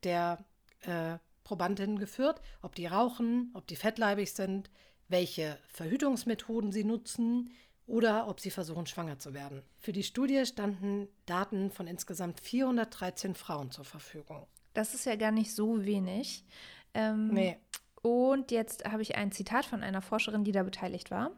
der 0.04 0.46
äh, 0.82 1.18
Probandinnen 1.44 1.98
geführt, 1.98 2.42
ob 2.62 2.76
die 2.76 2.86
rauchen, 2.86 3.52
ob 3.54 3.68
die 3.68 3.76
fettleibig 3.76 4.34
sind, 4.34 4.70
welche 5.08 5.58
Verhütungsmethoden 5.68 6.72
sie 6.72 6.84
nutzen 6.84 7.52
oder 7.86 8.28
ob 8.28 8.40
sie 8.40 8.52
versuchen, 8.52 8.86
schwanger 8.86 9.20
zu 9.20 9.34
werden. 9.34 9.62
Für 9.78 9.92
die 9.92 10.04
Studie 10.04 10.46
standen 10.46 11.08
Daten 11.26 11.72
von 11.72 11.88
insgesamt 11.88 12.40
413 12.40 13.36
Frauen 13.36 13.72
zur 13.72 13.84
Verfügung. 13.84 14.48
Das 14.74 14.94
ist 14.94 15.06
ja 15.06 15.16
gar 15.16 15.32
nicht 15.32 15.54
so 15.54 15.86
wenig. 15.86 16.46
Ähm, 16.94 17.30
nee. 17.30 17.58
Und 18.04 18.52
jetzt 18.52 18.84
habe 18.84 19.02
ich 19.02 19.16
ein 19.16 19.32
Zitat 19.32 19.64
von 19.64 19.82
einer 19.82 20.02
Forscherin, 20.02 20.44
die 20.44 20.52
da 20.52 20.64
beteiligt 20.64 21.10
war. 21.10 21.32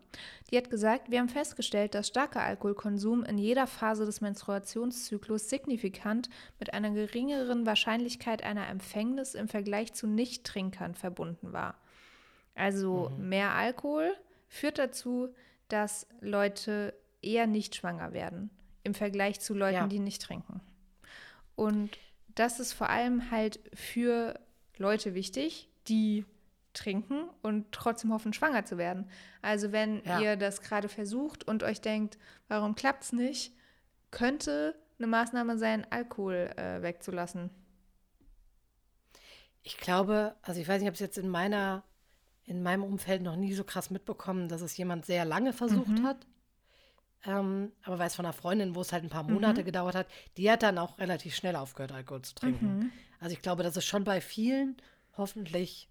Die 0.50 0.58
hat 0.58 0.72
gesagt, 0.72 1.12
wir 1.12 1.20
haben 1.20 1.30
festgestellt, 1.30 1.94
dass 1.94 2.08
starker 2.08 2.42
Alkoholkonsum 2.42 3.24
in 3.24 3.38
jeder 3.38 3.68
Phase 3.68 4.08
des 4.08 4.20
Menstruationszyklus 4.20 5.48
signifikant 5.48 6.28
mit 6.60 6.74
einer 6.74 6.90
geringeren 6.90 7.68
Wahrscheinlichkeit 7.68 8.44
einer 8.44 8.68
Empfängnis 8.68 9.36
im 9.36 9.48
Vergleich 9.48 9.94
zu 9.94 10.08
Nichttrinkern 10.08 10.96
verbunden 10.96 11.54
war. 11.54 11.76
Also 12.56 13.12
mhm. 13.12 13.30
mehr 13.30 13.52
Alkohol 13.52 14.12
führt 14.48 14.80
dazu, 14.80 15.30
dass 15.68 16.08
Leute 16.20 16.96
eher 17.22 17.46
nicht 17.46 17.76
schwanger 17.76 18.12
werden 18.12 18.50
im 18.84 18.96
Vergleich 18.96 19.40
zu 19.40 19.54
Leuten, 19.54 19.76
ja. 19.76 19.88
die 19.88 20.00
nicht 20.00 20.24
trinken. 20.24 20.62
Und 21.56 21.92
das 22.30 22.60
ist 22.60 22.74
vor 22.74 22.90
allem 22.90 23.30
halt 23.30 23.60
für 23.76 24.40
Leute 24.80 25.14
wichtig, 25.14 25.70
die 25.88 26.26
trinken 26.76 27.30
und 27.42 27.72
trotzdem 27.72 28.14
hoffen, 28.14 28.34
schwanger 28.34 28.66
zu 28.66 28.78
werden. 28.78 29.10
Also 29.42 29.72
wenn 29.72 30.04
ja. 30.06 30.20
ihr 30.20 30.36
das 30.36 30.62
gerade 30.62 30.90
versucht 30.90 31.48
und 31.48 31.64
euch 31.64 31.82
denkt, 31.82 32.18
warum 32.48 32.76
klappt 32.76 33.04
es 33.04 33.12
nicht, 33.14 33.54
könnte 34.12 34.76
eine 34.98 35.08
Maßnahme 35.08 35.58
sein, 35.58 35.86
Alkohol 35.90 36.52
äh, 36.56 36.82
wegzulassen. 36.82 37.50
Ich 39.64 39.78
glaube, 39.78 40.36
also 40.42 40.62
ich 40.62 40.68
weiß 40.68 40.80
nicht, 40.80 40.90
ob 40.90 40.94
es 40.94 41.00
jetzt 41.00 41.18
in 41.18 41.28
meiner, 41.28 41.84
in 42.44 42.62
meinem 42.62 42.84
Umfeld 42.84 43.24
noch 43.24 43.36
nie 43.36 43.54
so 43.54 43.64
krass 43.64 43.90
mitbekommen, 43.90 44.48
dass 44.48 44.62
es 44.62 44.78
jemand 44.78 45.06
sehr 45.06 45.26
lange 45.26 45.54
versucht 45.54 46.00
mhm. 46.00 46.04
hat. 46.04 46.28
Ähm, 47.26 47.72
aber 47.84 47.98
weiß 47.98 48.16
von 48.16 48.26
einer 48.26 48.34
Freundin, 48.34 48.76
wo 48.76 48.82
es 48.82 48.94
halt 48.94 49.04
ein 49.04 49.10
paar 49.10 49.24
Monate 49.24 49.62
mhm. 49.62 49.66
gedauert 49.66 49.96
hat, 49.96 50.08
die 50.38 50.50
hat 50.52 50.62
dann 50.62 50.78
auch 50.78 51.00
relativ 51.00 51.36
schnell 51.36 51.56
aufgehört, 51.56 51.92
Alkohol 51.92 52.22
zu 52.22 52.36
trinken. 52.36 52.78
Mhm. 52.78 52.92
Also 53.20 53.34
ich 53.34 53.42
glaube, 53.42 53.64
das 53.64 53.76
ist 53.76 53.86
schon 53.86 54.04
bei 54.04 54.22
vielen 54.22 54.78
hoffentlich 55.18 55.90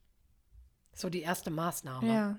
so 0.94 1.10
die 1.10 1.22
erste 1.22 1.50
Maßnahme. 1.50 2.06
Ja. 2.06 2.38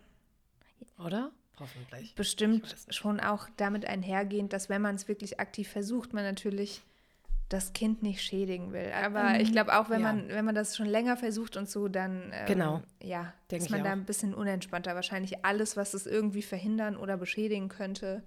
Oder? 1.03 1.31
Hoffentlich. 1.59 2.15
Bestimmt 2.15 2.75
schon 2.89 3.19
auch 3.19 3.47
damit 3.57 3.85
einhergehend, 3.85 4.53
dass 4.53 4.69
wenn 4.69 4.81
man 4.81 4.95
es 4.95 5.07
wirklich 5.07 5.39
aktiv 5.39 5.69
versucht, 5.69 6.13
man 6.13 6.23
natürlich 6.23 6.83
das 7.49 7.73
Kind 7.73 8.01
nicht 8.01 8.21
schädigen 8.21 8.73
will. 8.73 8.91
Aber 8.91 9.29
mhm. 9.29 9.39
ich 9.39 9.51
glaube 9.51 9.77
auch, 9.77 9.89
wenn 9.89 10.01
ja. 10.01 10.13
man, 10.13 10.29
wenn 10.29 10.45
man 10.45 10.55
das 10.55 10.75
schon 10.75 10.87
länger 10.87 11.15
versucht 11.15 11.57
und 11.57 11.69
so, 11.69 11.87
dann 11.87 12.31
ähm, 12.33 12.45
genau. 12.47 12.81
ja, 13.01 13.33
Denk 13.51 13.63
ist 13.63 13.69
man 13.69 13.83
da 13.83 13.91
ein 13.91 14.05
bisschen 14.05 14.33
unentspannter. 14.33 14.95
Wahrscheinlich 14.95 15.45
alles, 15.45 15.77
was 15.77 15.93
es 15.93 16.07
irgendwie 16.07 16.41
verhindern 16.41 16.97
oder 16.97 17.17
beschädigen 17.17 17.69
könnte, 17.69 18.23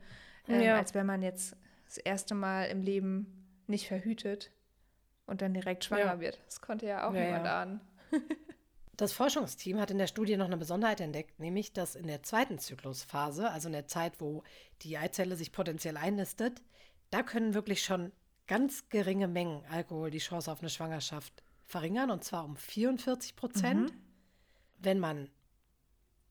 ähm, 0.46 0.62
ja. 0.62 0.76
als 0.76 0.94
wenn 0.94 1.06
man 1.06 1.22
jetzt 1.22 1.56
das 1.86 1.98
erste 1.98 2.34
Mal 2.34 2.64
im 2.64 2.82
Leben 2.82 3.26
nicht 3.66 3.88
verhütet 3.88 4.50
und 5.26 5.42
dann 5.42 5.52
direkt 5.52 5.84
schwanger 5.84 6.04
ja. 6.04 6.20
wird. 6.20 6.38
Das 6.46 6.60
konnte 6.60 6.86
ja 6.86 7.06
auch 7.08 7.12
niemand 7.12 7.46
ahnen. 7.46 7.80
Das 8.98 9.12
Forschungsteam 9.12 9.78
hat 9.78 9.92
in 9.92 9.98
der 9.98 10.08
Studie 10.08 10.37
noch 10.37 10.46
eine 10.46 10.56
Besonderheit 10.56 11.00
entdeckt, 11.00 11.38
nämlich 11.38 11.72
dass 11.72 11.94
in 11.94 12.08
der 12.08 12.24
zweiten 12.24 12.58
Zyklusphase, 12.58 13.48
also 13.48 13.68
in 13.68 13.72
der 13.72 13.87
Zeit, 13.87 14.20
wo 14.20 14.42
die 14.82 14.98
Eizelle 14.98 15.37
sich 15.37 15.52
potenziell 15.52 15.96
einnistet, 15.96 16.61
da 17.11 17.22
können 17.22 17.54
wirklich 17.54 17.84
schon 17.84 18.11
ganz 18.48 18.88
geringe 18.88 19.28
Mengen 19.28 19.64
Alkohol 19.70 20.11
die 20.11 20.18
Chance 20.18 20.50
auf 20.50 20.58
eine 20.61 20.68
Schwangerschaft 20.68 21.44
verringern, 21.62 22.11
und 22.11 22.24
zwar 22.24 22.44
um 22.44 22.56
44 22.56 23.37
Prozent. 23.37 23.92
Mhm. 23.92 24.02
Wenn 24.78 24.98
man 24.98 25.30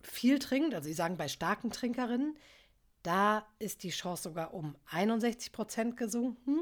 viel 0.01 0.38
trinkt, 0.38 0.75
also 0.75 0.88
Sie 0.88 0.93
sagen 0.93 1.15
bei 1.15 1.30
starken 1.30 1.71
Trinkerinnen, 1.71 2.36
da 3.01 3.47
ist 3.60 3.84
die 3.84 3.91
Chance 3.91 4.23
sogar 4.23 4.53
um 4.53 4.75
61 4.88 5.53
Prozent 5.53 5.95
gesunken. 5.95 6.60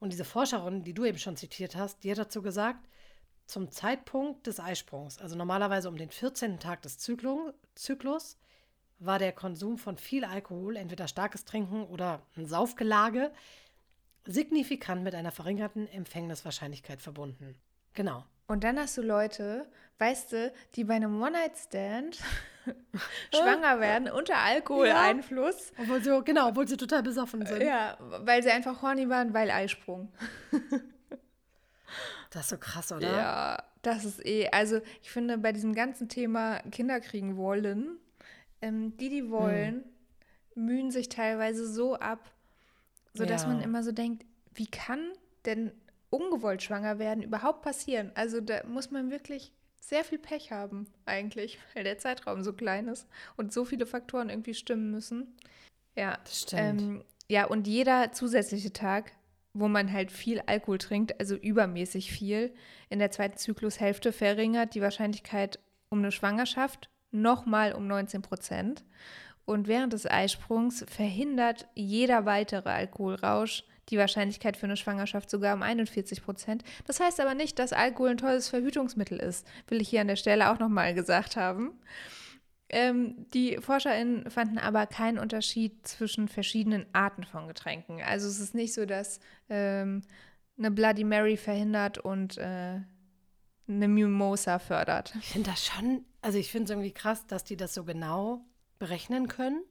Und 0.00 0.10
diese 0.10 0.24
Forscherin, 0.24 0.84
die 0.84 0.94
du 0.94 1.04
eben 1.04 1.18
schon 1.18 1.36
zitiert 1.36 1.76
hast, 1.76 2.02
die 2.02 2.10
hat 2.10 2.18
dazu 2.18 2.40
gesagt, 2.40 2.88
zum 3.46 3.70
Zeitpunkt 3.70 4.46
des 4.46 4.60
Eisprungs, 4.60 5.18
also 5.18 5.36
normalerweise 5.36 5.88
um 5.88 5.96
den 5.96 6.10
14. 6.10 6.58
Tag 6.58 6.82
des 6.82 6.98
Zyklus, 6.98 8.38
war 8.98 9.18
der 9.18 9.32
Konsum 9.32 9.78
von 9.78 9.98
viel 9.98 10.24
Alkohol, 10.24 10.76
entweder 10.76 11.08
starkes 11.08 11.44
Trinken 11.44 11.84
oder 11.84 12.22
ein 12.36 12.46
Saufgelage, 12.46 13.32
signifikant 14.26 15.02
mit 15.02 15.14
einer 15.14 15.32
verringerten 15.32 15.88
Empfängniswahrscheinlichkeit 15.88 17.02
verbunden. 17.02 17.54
Genau. 17.92 18.24
Und 18.46 18.64
dann 18.64 18.78
hast 18.78 18.96
du 18.96 19.02
Leute, 19.02 19.66
weißt 19.98 20.32
du, 20.32 20.52
die 20.74 20.84
bei 20.84 20.94
einem 20.94 21.20
One-Night-Stand 21.20 22.18
schwanger 23.34 23.80
werden 23.80 24.08
unter 24.10 24.36
Alkoholeinfluss. 24.36 25.72
Ja. 25.76 25.82
Obwohl 25.82 26.02
sie, 26.02 26.22
genau, 26.24 26.48
obwohl 26.48 26.68
sie 26.68 26.76
total 26.76 27.02
besoffen 27.02 27.44
sind. 27.46 27.62
Ja, 27.62 27.96
weil 28.00 28.42
sie 28.42 28.50
einfach 28.50 28.82
horny 28.82 29.08
waren, 29.08 29.32
weil 29.34 29.50
Eisprung. 29.50 30.12
Das 32.34 32.42
ist 32.42 32.50
so 32.50 32.58
krass, 32.58 32.90
oder? 32.90 33.12
Ja, 33.12 33.62
das 33.82 34.04
ist 34.04 34.26
eh. 34.26 34.48
Also, 34.50 34.80
ich 35.02 35.10
finde, 35.10 35.38
bei 35.38 35.52
diesem 35.52 35.72
ganzen 35.72 36.08
Thema 36.08 36.58
Kinder 36.72 36.98
kriegen 36.98 37.36
wollen, 37.36 37.96
ähm, 38.60 38.96
die, 38.96 39.08
die 39.08 39.30
wollen, 39.30 39.84
mhm. 40.56 40.64
mühen 40.64 40.90
sich 40.90 41.08
teilweise 41.08 41.72
so 41.72 41.94
ab, 41.94 42.32
sodass 43.12 43.42
ja. 43.42 43.48
man 43.48 43.60
immer 43.60 43.84
so 43.84 43.92
denkt, 43.92 44.26
wie 44.52 44.66
kann 44.66 45.12
denn 45.44 45.70
ungewollt 46.10 46.64
schwanger 46.64 46.98
werden 46.98 47.22
überhaupt 47.22 47.62
passieren? 47.62 48.10
Also, 48.16 48.40
da 48.40 48.64
muss 48.66 48.90
man 48.90 49.12
wirklich 49.12 49.52
sehr 49.78 50.02
viel 50.02 50.18
Pech 50.18 50.50
haben, 50.50 50.88
eigentlich, 51.06 51.60
weil 51.74 51.84
der 51.84 51.98
Zeitraum 51.98 52.42
so 52.42 52.52
klein 52.52 52.88
ist 52.88 53.06
und 53.36 53.52
so 53.52 53.64
viele 53.64 53.86
Faktoren 53.86 54.28
irgendwie 54.28 54.54
stimmen 54.54 54.90
müssen. 54.90 55.36
Ja, 55.94 56.18
das 56.24 56.40
stimmt. 56.40 56.82
Ähm, 56.82 57.04
ja, 57.28 57.44
und 57.44 57.68
jeder 57.68 58.10
zusätzliche 58.10 58.72
Tag 58.72 59.12
wo 59.54 59.68
man 59.68 59.92
halt 59.92 60.10
viel 60.12 60.40
Alkohol 60.46 60.78
trinkt, 60.78 61.18
also 61.20 61.36
übermäßig 61.36 62.12
viel, 62.12 62.52
in 62.90 62.98
der 62.98 63.10
zweiten 63.10 63.38
Zyklushälfte 63.38 64.12
verringert 64.12 64.74
die 64.74 64.82
Wahrscheinlichkeit 64.82 65.60
um 65.88 66.00
eine 66.00 66.12
Schwangerschaft 66.12 66.90
nochmal 67.12 67.72
um 67.72 67.86
19 67.86 68.22
Prozent. 68.22 68.84
Und 69.46 69.68
während 69.68 69.92
des 69.92 70.06
Eisprungs 70.06 70.84
verhindert 70.88 71.68
jeder 71.74 72.24
weitere 72.24 72.68
Alkoholrausch 72.68 73.64
die 73.90 73.98
Wahrscheinlichkeit 73.98 74.56
für 74.56 74.66
eine 74.66 74.76
Schwangerschaft 74.76 75.30
sogar 75.30 75.54
um 75.54 75.62
41 75.62 76.22
Prozent. 76.22 76.64
Das 76.86 77.00
heißt 77.00 77.20
aber 77.20 77.34
nicht, 77.34 77.58
dass 77.58 77.72
Alkohol 77.72 78.10
ein 78.10 78.16
tolles 78.16 78.48
Verhütungsmittel 78.48 79.18
ist, 79.18 79.46
will 79.68 79.80
ich 79.80 79.88
hier 79.88 80.00
an 80.00 80.08
der 80.08 80.16
Stelle 80.16 80.50
auch 80.50 80.58
nochmal 80.58 80.94
gesagt 80.94 81.36
haben. 81.36 81.78
Ähm, 82.74 83.30
die 83.32 83.58
ForscherInnen 83.58 84.28
fanden 84.32 84.58
aber 84.58 84.88
keinen 84.88 85.20
Unterschied 85.20 85.86
zwischen 85.86 86.26
verschiedenen 86.26 86.86
Arten 86.92 87.22
von 87.22 87.46
Getränken. 87.46 88.02
Also 88.02 88.26
es 88.26 88.40
ist 88.40 88.52
nicht 88.52 88.74
so, 88.74 88.84
dass 88.84 89.20
ähm, 89.48 90.02
eine 90.58 90.72
Bloody 90.72 91.04
Mary 91.04 91.36
verhindert 91.36 91.98
und 91.98 92.36
äh, 92.36 92.80
eine 93.68 93.88
Mimosa 93.88 94.58
fördert. 94.58 95.14
Ich 95.20 95.28
finde 95.28 95.52
das 95.52 95.64
schon, 95.64 96.04
also 96.20 96.36
ich 96.36 96.50
finde 96.50 96.64
es 96.64 96.70
irgendwie 96.70 96.90
krass, 96.90 97.24
dass 97.28 97.44
die 97.44 97.56
das 97.56 97.74
so 97.74 97.84
genau 97.84 98.44
berechnen 98.80 99.28
können. 99.28 99.62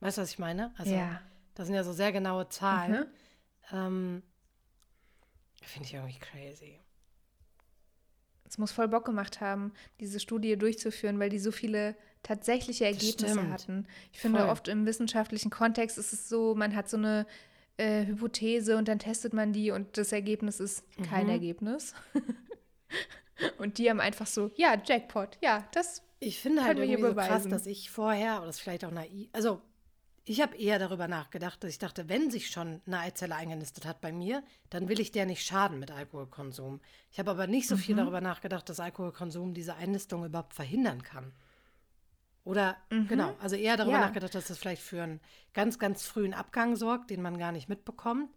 Weißt 0.00 0.16
du, 0.16 0.22
was 0.22 0.30
ich 0.30 0.38
meine? 0.38 0.72
Also 0.78 0.94
ja. 0.94 1.20
das 1.54 1.66
sind 1.66 1.76
ja 1.76 1.84
so 1.84 1.92
sehr 1.92 2.12
genaue 2.12 2.48
Zahlen. 2.48 3.10
Mhm. 3.72 3.76
Ähm, 3.76 4.22
finde 5.60 5.86
ich 5.86 5.92
irgendwie 5.92 6.18
crazy 6.18 6.80
es 8.48 8.58
muss 8.58 8.72
voll 8.72 8.88
Bock 8.88 9.04
gemacht 9.04 9.40
haben, 9.40 9.72
diese 10.00 10.20
Studie 10.20 10.56
durchzuführen, 10.56 11.18
weil 11.18 11.30
die 11.30 11.38
so 11.38 11.50
viele 11.50 11.96
tatsächliche 12.26 12.84
Ergebnisse 12.84 13.48
hatten. 13.50 13.86
Ich 14.12 14.18
finde, 14.18 14.40
voll. 14.40 14.48
oft 14.48 14.68
im 14.68 14.84
wissenschaftlichen 14.84 15.50
Kontext 15.50 15.96
ist 15.96 16.12
es 16.12 16.28
so, 16.28 16.54
man 16.56 16.74
hat 16.74 16.88
so 16.88 16.96
eine 16.96 17.24
äh, 17.76 18.04
Hypothese 18.06 18.76
und 18.76 18.88
dann 18.88 18.98
testet 18.98 19.32
man 19.32 19.52
die 19.52 19.70
und 19.70 19.96
das 19.96 20.10
Ergebnis 20.10 20.58
ist 20.58 20.84
kein 21.08 21.26
mhm. 21.26 21.32
Ergebnis. 21.32 21.94
und 23.58 23.78
die 23.78 23.88
haben 23.88 24.00
einfach 24.00 24.26
so, 24.26 24.50
ja, 24.56 24.76
Jackpot, 24.84 25.38
ja, 25.40 25.68
das 25.72 26.02
Ich 26.18 26.40
finde 26.40 26.64
halt 26.64 26.78
irgendwie 26.78 27.00
so 27.02 27.14
krass, 27.14 27.46
dass 27.48 27.66
ich 27.66 27.90
vorher, 27.90 28.38
oder 28.38 28.46
das 28.46 28.56
ist 28.56 28.62
vielleicht 28.62 28.84
auch 28.84 28.90
naiv, 28.90 29.28
also 29.32 29.60
Ich 30.24 30.40
habe 30.40 30.56
eher 30.56 30.80
darüber 30.80 31.06
nachgedacht, 31.06 31.62
dass 31.62 31.70
ich 31.70 31.78
dachte, 31.78 32.08
wenn 32.08 32.32
sich 32.32 32.50
schon 32.50 32.80
eine 32.86 32.98
Eizelle 32.98 33.36
eingenistet 33.36 33.86
hat 33.86 34.00
bei 34.00 34.10
mir, 34.10 34.42
dann 34.70 34.88
will 34.88 34.98
ich 34.98 35.12
der 35.12 35.24
nicht 35.26 35.46
schaden 35.46 35.78
mit 35.78 35.92
Alkoholkonsum. 35.92 36.80
Ich 37.12 37.20
habe 37.20 37.30
aber 37.30 37.46
nicht 37.46 37.68
so 37.68 37.76
viel 37.76 37.94
Mhm. 37.94 38.00
darüber 38.00 38.20
nachgedacht, 38.20 38.68
dass 38.68 38.80
Alkoholkonsum 38.80 39.54
diese 39.54 39.76
Einnistung 39.76 40.24
überhaupt 40.24 40.54
verhindern 40.54 41.02
kann. 41.04 41.32
Oder 42.46 42.76
Mhm. 42.90 43.08
genau, 43.08 43.34
also 43.40 43.56
eher 43.56 43.76
darüber 43.76 43.96
Ja. 43.98 44.06
nachgedacht, 44.06 44.34
dass 44.36 44.46
das 44.46 44.56
vielleicht 44.58 44.80
für 44.80 45.02
einen 45.02 45.20
ganz, 45.52 45.80
ganz 45.80 46.04
frühen 46.06 46.32
Abgang 46.32 46.76
sorgt, 46.76 47.10
den 47.10 47.20
man 47.20 47.38
gar 47.38 47.50
nicht 47.50 47.68
mitbekommt. 47.68 48.30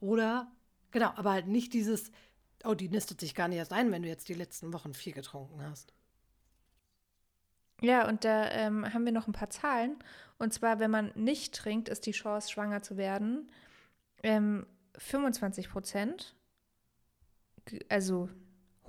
Oder 0.00 0.50
genau, 0.92 1.12
aber 1.16 1.32
halt 1.32 1.46
nicht 1.46 1.74
dieses, 1.74 2.10
oh, 2.64 2.72
die 2.72 2.88
nistet 2.88 3.20
sich 3.20 3.34
gar 3.34 3.48
nicht 3.48 3.58
erst 3.58 3.74
ein, 3.74 3.92
wenn 3.92 4.02
du 4.02 4.08
jetzt 4.08 4.30
die 4.30 4.34
letzten 4.34 4.72
Wochen 4.72 4.94
viel 4.94 5.12
getrunken 5.12 5.62
hast. 5.62 5.92
Ja, 7.82 8.08
und 8.08 8.24
da 8.24 8.50
ähm, 8.50 8.92
haben 8.94 9.04
wir 9.04 9.12
noch 9.12 9.26
ein 9.26 9.32
paar 9.34 9.50
Zahlen. 9.50 9.98
Und 10.38 10.54
zwar, 10.54 10.78
wenn 10.80 10.90
man 10.90 11.12
nicht 11.14 11.54
trinkt, 11.54 11.90
ist 11.90 12.06
die 12.06 12.12
Chance, 12.12 12.50
schwanger 12.50 12.82
zu 12.82 12.96
werden, 12.96 13.50
ähm, 14.22 14.66
25 14.96 15.68
Prozent. 15.68 16.34
Also 17.90 18.30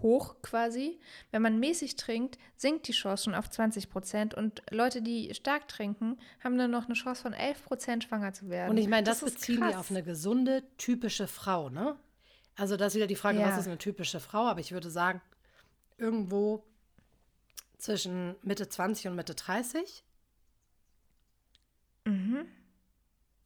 hoch 0.01 0.35
quasi. 0.41 0.99
Wenn 1.31 1.41
man 1.41 1.59
mäßig 1.59 1.95
trinkt, 1.95 2.37
sinkt 2.57 2.87
die 2.87 2.91
Chance 2.91 3.25
schon 3.25 3.35
auf 3.35 3.49
20 3.49 3.89
Prozent. 3.89 4.33
Und 4.33 4.61
Leute, 4.71 5.01
die 5.01 5.33
stark 5.33 5.67
trinken, 5.67 6.17
haben 6.43 6.57
dann 6.57 6.71
noch 6.71 6.85
eine 6.85 6.93
Chance 6.93 7.21
von 7.21 7.33
11 7.33 7.63
Prozent, 7.63 8.03
schwanger 8.03 8.33
zu 8.33 8.49
werden. 8.49 8.71
Und 8.71 8.77
ich 8.77 8.87
meine, 8.87 9.03
das, 9.03 9.21
ist 9.23 9.35
beziehen 9.35 9.59
krass. 9.59 9.73
wir 9.73 9.79
auf 9.79 9.91
eine 9.91 10.03
gesunde, 10.03 10.63
typische 10.77 11.27
Frau, 11.27 11.69
ne? 11.69 11.97
Also 12.55 12.77
das 12.77 12.89
ist 12.93 12.95
wieder 12.95 13.07
die 13.07 13.15
Frage, 13.15 13.39
Ja. 13.39 13.47
was 13.49 13.59
ist 13.59 13.67
eine 13.67 13.77
typische 13.77 14.19
Frau? 14.19 14.45
Aber 14.45 14.59
ich 14.59 14.71
würde 14.71 14.89
sagen, 14.89 15.21
irgendwo 15.97 16.63
zwischen 17.77 18.35
Mitte 18.43 18.69
20 18.69 19.07
und 19.07 19.15
Mitte 19.15 19.35
30. 19.35 20.03
Mhm. 22.05 22.45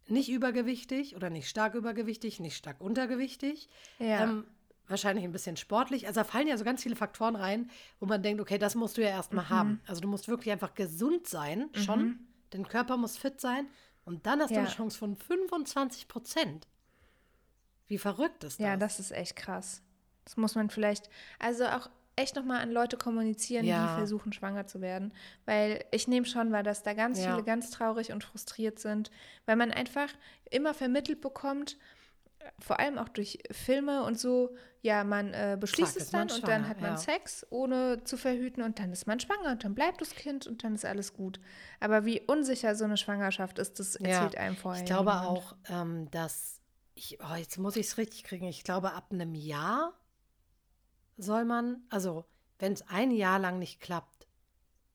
Nicht 0.08 0.30
übergewichtig 0.30 1.15
oder 1.15 1.30
nicht 1.30 1.50
stark 1.50 1.74
übergewichtig, 1.74 2.39
nicht 2.39 2.56
stark 2.58 2.80
untergewichtig. 2.82 3.70
Ja. 4.00 4.24
Ähm, 4.24 4.46
wahrscheinlich 4.88 5.24
ein 5.26 5.32
bisschen 5.32 5.58
sportlich. 5.58 6.08
Also 6.08 6.19
da 6.21 6.24
fallen 6.24 6.48
ja 6.48 6.58
so 6.58 6.63
ganz 6.63 6.84
viele 6.84 6.95
Faktoren 6.95 7.36
rein, 7.36 7.69
wo 8.00 8.06
man 8.06 8.21
denkt, 8.21 8.41
okay, 8.41 8.58
das 8.58 8.76
musst 8.76 8.98
du 8.98 9.02
ja 9.02 9.10
erstmal 9.10 9.45
Mhm. 9.45 9.50
haben. 9.50 9.82
Also 9.88 10.02
du 10.02 10.08
musst 10.08 10.28
wirklich 10.28 10.52
einfach 10.52 10.74
gesund 10.76 11.28
sein, 11.28 11.69
schon. 11.74 12.19
Dein 12.52 12.67
Körper 12.67 12.95
muss 12.98 13.17
fit 13.17 13.41
sein. 13.41 13.67
Und 14.06 14.26
dann 14.28 14.39
hast 14.39 14.52
du 14.52 14.56
Ja. 14.56 14.62
eine 14.62 14.69
Chance 14.69 14.98
von 14.98 15.15
25 15.15 16.08
Prozent. 16.08 16.67
Wie 17.88 17.98
verrückt 17.98 18.43
ist 18.43 18.60
das? 18.60 18.65
Ja, 18.65 18.78
das 18.78 19.00
ist 19.00 19.12
echt 19.12 19.36
krass. 19.36 19.82
Das 20.24 20.38
muss 20.38 20.56
man 20.56 20.69
vielleicht, 20.69 21.10
also 21.39 21.65
auch 21.65 21.89
echt 22.15 22.36
nochmal 22.36 22.62
an 22.62 22.71
Leute 22.71 22.98
kommunizieren, 22.98 23.65
Ja. 23.65 23.88
die 23.88 23.93
versuchen, 24.00 24.32
schwanger 24.34 24.65
zu 24.67 24.82
werden. 24.82 25.13
Weil 25.45 25.84
ich 25.91 26.08
nehme 26.08 26.26
schon 26.26 26.52
wahr, 26.52 26.63
dass 26.63 26.82
da 26.82 26.93
ganz 26.93 27.19
Ja. 27.19 27.32
viele 27.34 27.43
ganz 27.43 27.69
traurig 27.71 28.12
und 28.12 28.24
frustriert 28.24 28.80
sind, 28.80 29.12
weil 29.45 29.56
man 29.56 29.71
einfach 29.71 30.08
immer 30.50 30.74
vermittelt 30.74 31.19
bekommt, 31.21 31.78
vor 32.60 32.79
allem 32.79 32.97
auch 32.97 33.10
durch 33.10 33.39
Filme 33.51 34.03
und 34.03 34.19
so, 34.19 34.55
ja, 34.81 35.03
man 35.03 35.34
äh, 35.34 35.58
beschließt 35.60 35.93
Zack, 35.93 36.01
es 36.01 36.12
dann 36.12 36.29
und 36.31 36.47
dann 36.47 36.67
hat 36.67 36.79
man 36.81 36.91
ja. 36.91 36.97
Sex, 36.97 37.45
ohne 37.49 38.03
zu 38.03 38.17
verhüten 38.17 38.62
und 38.63 38.79
dann 38.79 38.91
ist 38.91 39.08
man 39.08 39.19
schwanger 39.19 39.51
und 39.51 39.63
dann 39.63 39.73
bleibt 39.75 40.01
das 40.01 40.12
Kind 40.12 40.45
und 40.47 40.63
dann 40.63 40.75
ist 40.75 40.86
alles 40.86 41.13
gut. 41.13 41.39
Aber 41.79 42.05
wie 42.05 42.21
unsicher 42.21 42.75
so 42.75 42.84
eine 42.86 42.97
Schwangerschaft 42.97 43.58
ist, 43.60 43.79
das 43.79 43.95
erzählt 43.95 44.38
einem 44.38 44.55
vorher 44.55 44.81
Ich 44.84 44.88
glaube 44.88 45.12
niemand. 45.12 45.27
auch, 45.27 45.55
ähm, 45.69 46.12
dass 46.12 46.62
ich, 46.93 47.17
oh, 47.21 47.36
jetzt 47.36 47.58
muss 47.58 47.75
ich 47.75 47.88
es 47.88 47.97
richtig 47.97 48.23
kriegen. 48.23 48.45
Ich 48.47 48.63
glaube, 48.63 48.93
ab 48.93 49.08
einem 49.12 49.36
Jahr 49.36 49.93
soll 51.17 51.45
man, 51.45 51.84
also 51.89 52.25
wenn 52.60 52.73
es 52.73 52.88
ein 52.88 53.12
Jahr 53.12 53.39
lang 53.39 53.60
nicht 53.60 53.81
klappt, 53.81 54.27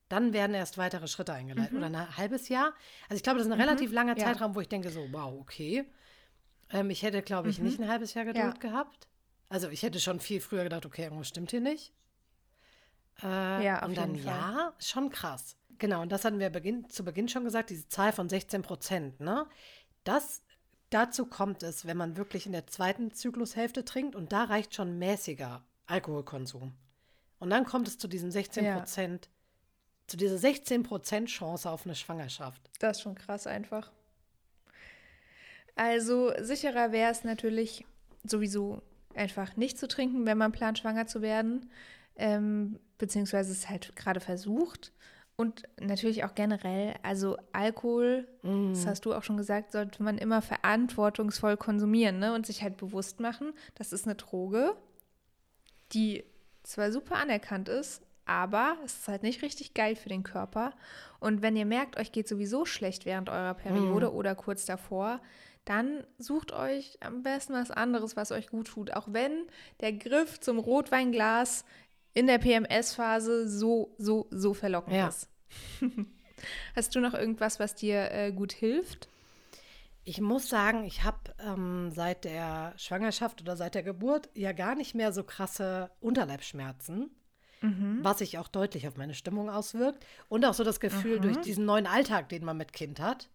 dann 0.08 0.32
werden 0.32 0.54
erst 0.54 0.76
weitere 0.78 1.06
Schritte 1.06 1.32
eingeleitet. 1.32 1.76
Oder 1.76 1.86
ein 1.86 2.16
halbes 2.16 2.48
Jahr. 2.48 2.72
Also 3.08 3.16
ich 3.18 3.22
glaube, 3.22 3.38
das 3.38 3.46
ist 3.46 3.52
ein 3.52 3.60
relativ 3.60 3.92
langer 3.92 4.14
Mhm. 4.14 4.18
ja. 4.18 4.26
Zeitraum, 4.26 4.54
wo 4.54 4.60
ich 4.60 4.68
denke 4.68 4.90
so, 4.90 5.06
wow, 5.12 5.34
okay. 5.40 5.84
Ähm, 6.70 6.90
ich 6.90 7.02
hätte, 7.02 7.22
glaube 7.22 7.48
ich, 7.50 7.58
Mhm. 7.58 7.64
nicht 7.66 7.80
ein 7.80 7.88
halbes 7.88 8.14
Jahr 8.14 8.24
Geduld 8.24 8.60
gehabt. 8.60 9.08
Also 9.48 9.68
ich 9.68 9.82
hätte 9.82 9.98
schon 10.00 10.20
viel 10.20 10.40
früher 10.40 10.62
gedacht, 10.64 10.86
okay, 10.86 11.02
irgendwas 11.04 11.28
stimmt 11.28 11.50
hier 11.50 11.60
nicht. 11.60 11.92
Äh, 13.22 13.64
Ja, 13.64 13.78
auf 13.82 13.88
und 13.88 13.96
dann 13.96 14.14
jeden 14.14 14.26
Fall. 14.26 14.38
ja, 14.38 14.74
schon 14.78 15.10
krass. 15.10 15.56
Genau, 15.78 16.02
und 16.02 16.10
das 16.12 16.24
hatten 16.24 16.38
wir 16.38 16.50
beginn, 16.50 16.88
zu 16.90 17.04
Beginn 17.04 17.28
schon 17.28 17.44
gesagt, 17.44 17.70
diese 17.70 17.88
Zahl 17.88 18.12
von 18.12 18.28
16 18.28 18.62
Prozent. 18.62 19.18
Ne? 19.20 19.46
Das, 20.04 20.42
dazu 20.90 21.26
kommt 21.26 21.62
es, 21.62 21.86
wenn 21.86 21.96
man 21.96 22.16
wirklich 22.16 22.46
in 22.46 22.52
der 22.52 22.66
zweiten 22.66 23.10
Zyklushälfte 23.12 23.84
trinkt 23.84 24.14
und 24.14 24.32
da 24.32 24.44
reicht 24.44 24.74
schon 24.74 24.98
mäßiger 24.98 25.64
Alkoholkonsum. 25.86 26.74
Und 27.38 27.50
dann 27.50 27.64
kommt 27.64 27.88
es 27.88 27.98
zu 27.98 28.08
diesen 28.08 28.30
16 28.30 28.64
Ja. 28.64 28.78
Prozent, 28.78 29.30
zu 30.06 30.16
dieser 30.18 30.36
16 30.38 30.82
Prozent 30.82 31.28
Chance 31.30 31.68
auf 31.70 31.86
eine 31.86 31.94
Schwangerschaft. 31.94 32.70
Das 32.78 32.98
ist 32.98 33.02
schon 33.02 33.14
krass 33.14 33.46
einfach. 33.46 33.90
Also 35.76 36.32
sicherer 36.40 36.92
wäre 36.92 37.10
es 37.10 37.24
natürlich 37.24 37.84
sowieso 38.24 38.82
einfach 39.14 39.56
nicht 39.56 39.78
zu 39.78 39.88
trinken, 39.88 40.26
wenn 40.26 40.38
man 40.38 40.52
plant, 40.52 40.78
schwanger 40.78 41.06
zu 41.06 41.22
werden, 41.22 41.70
ähm, 42.16 42.78
beziehungsweise 42.98 43.52
es 43.52 43.68
halt 43.68 43.96
gerade 43.96 44.20
versucht. 44.20 44.92
Und 45.36 45.62
natürlich 45.80 46.24
auch 46.24 46.34
generell, 46.34 46.94
also 47.02 47.38
Alkohol, 47.52 48.28
das 48.42 48.86
hast 48.86 49.06
du 49.06 49.14
auch 49.14 49.22
schon 49.22 49.38
gesagt, 49.38 49.72
sollte 49.72 50.02
man 50.02 50.18
immer 50.18 50.42
verantwortungsvoll 50.42 51.56
konsumieren 51.56 52.18
ne? 52.18 52.34
und 52.34 52.44
sich 52.44 52.62
halt 52.62 52.76
bewusst 52.76 53.20
machen, 53.20 53.54
das 53.74 53.94
ist 53.94 54.04
eine 54.06 54.16
Droge, 54.16 54.76
die 55.92 56.24
zwar 56.62 56.92
super 56.92 57.16
anerkannt 57.16 57.70
ist, 57.70 58.02
aber 58.26 58.76
es 58.84 58.98
ist 58.98 59.08
halt 59.08 59.22
nicht 59.22 59.40
richtig 59.40 59.72
geil 59.72 59.96
für 59.96 60.10
den 60.10 60.24
Körper. 60.24 60.74
Und 61.20 61.40
wenn 61.40 61.56
ihr 61.56 61.64
merkt, 61.64 61.98
euch 61.98 62.12
geht 62.12 62.28
sowieso 62.28 62.66
schlecht 62.66 63.06
während 63.06 63.30
eurer 63.30 63.54
Periode 63.54 64.12
oder 64.12 64.34
kurz 64.34 64.66
davor, 64.66 65.20
dann 65.70 66.04
sucht 66.18 66.52
euch 66.52 66.98
am 67.00 67.22
besten 67.22 67.54
was 67.54 67.70
anderes, 67.70 68.16
was 68.16 68.32
euch 68.32 68.48
gut 68.48 68.66
tut. 68.68 68.92
Auch 68.92 69.06
wenn 69.10 69.46
der 69.80 69.92
Griff 69.92 70.40
zum 70.40 70.58
Rotweinglas 70.58 71.64
in 72.12 72.26
der 72.26 72.38
PMS-Phase 72.38 73.48
so, 73.48 73.94
so, 73.96 74.26
so 74.30 74.52
verlockend 74.52 74.96
Ja. 74.96 75.08
ist. 75.08 75.28
Hast 76.74 76.94
du 76.94 77.00
noch 77.00 77.14
irgendwas, 77.14 77.60
was 77.60 77.74
dir 77.74 78.10
äh, 78.10 78.32
gut 78.32 78.52
hilft? 78.52 79.08
Ich 80.04 80.20
muss 80.20 80.48
sagen, 80.48 80.82
ich 80.84 81.04
habe 81.04 81.18
ähm, 81.38 81.92
seit 81.92 82.24
der 82.24 82.72
Schwangerschaft 82.76 83.42
oder 83.42 83.56
seit 83.56 83.74
der 83.76 83.82
Geburt 83.82 84.28
ja 84.34 84.52
gar 84.52 84.74
nicht 84.74 84.94
mehr 84.94 85.12
so 85.12 85.22
krasse 85.22 85.90
Unterleibsschmerzen, 86.00 87.10
was 88.02 88.18
sich 88.18 88.38
auch 88.38 88.48
deutlich 88.48 88.88
auf 88.88 88.96
meine 88.96 89.12
Stimmung 89.14 89.50
auswirkt. 89.50 90.04
Und 90.30 90.46
auch 90.46 90.54
so 90.54 90.64
das 90.64 90.80
Gefühl, 90.80 91.20
durch 91.20 91.36
diesen 91.42 91.66
neuen 91.66 91.86
Alltag, 91.86 92.30
den 92.30 92.42
man 92.44 92.56
mit 92.56 92.72
Kind 92.72 92.98
hat, 93.00 93.28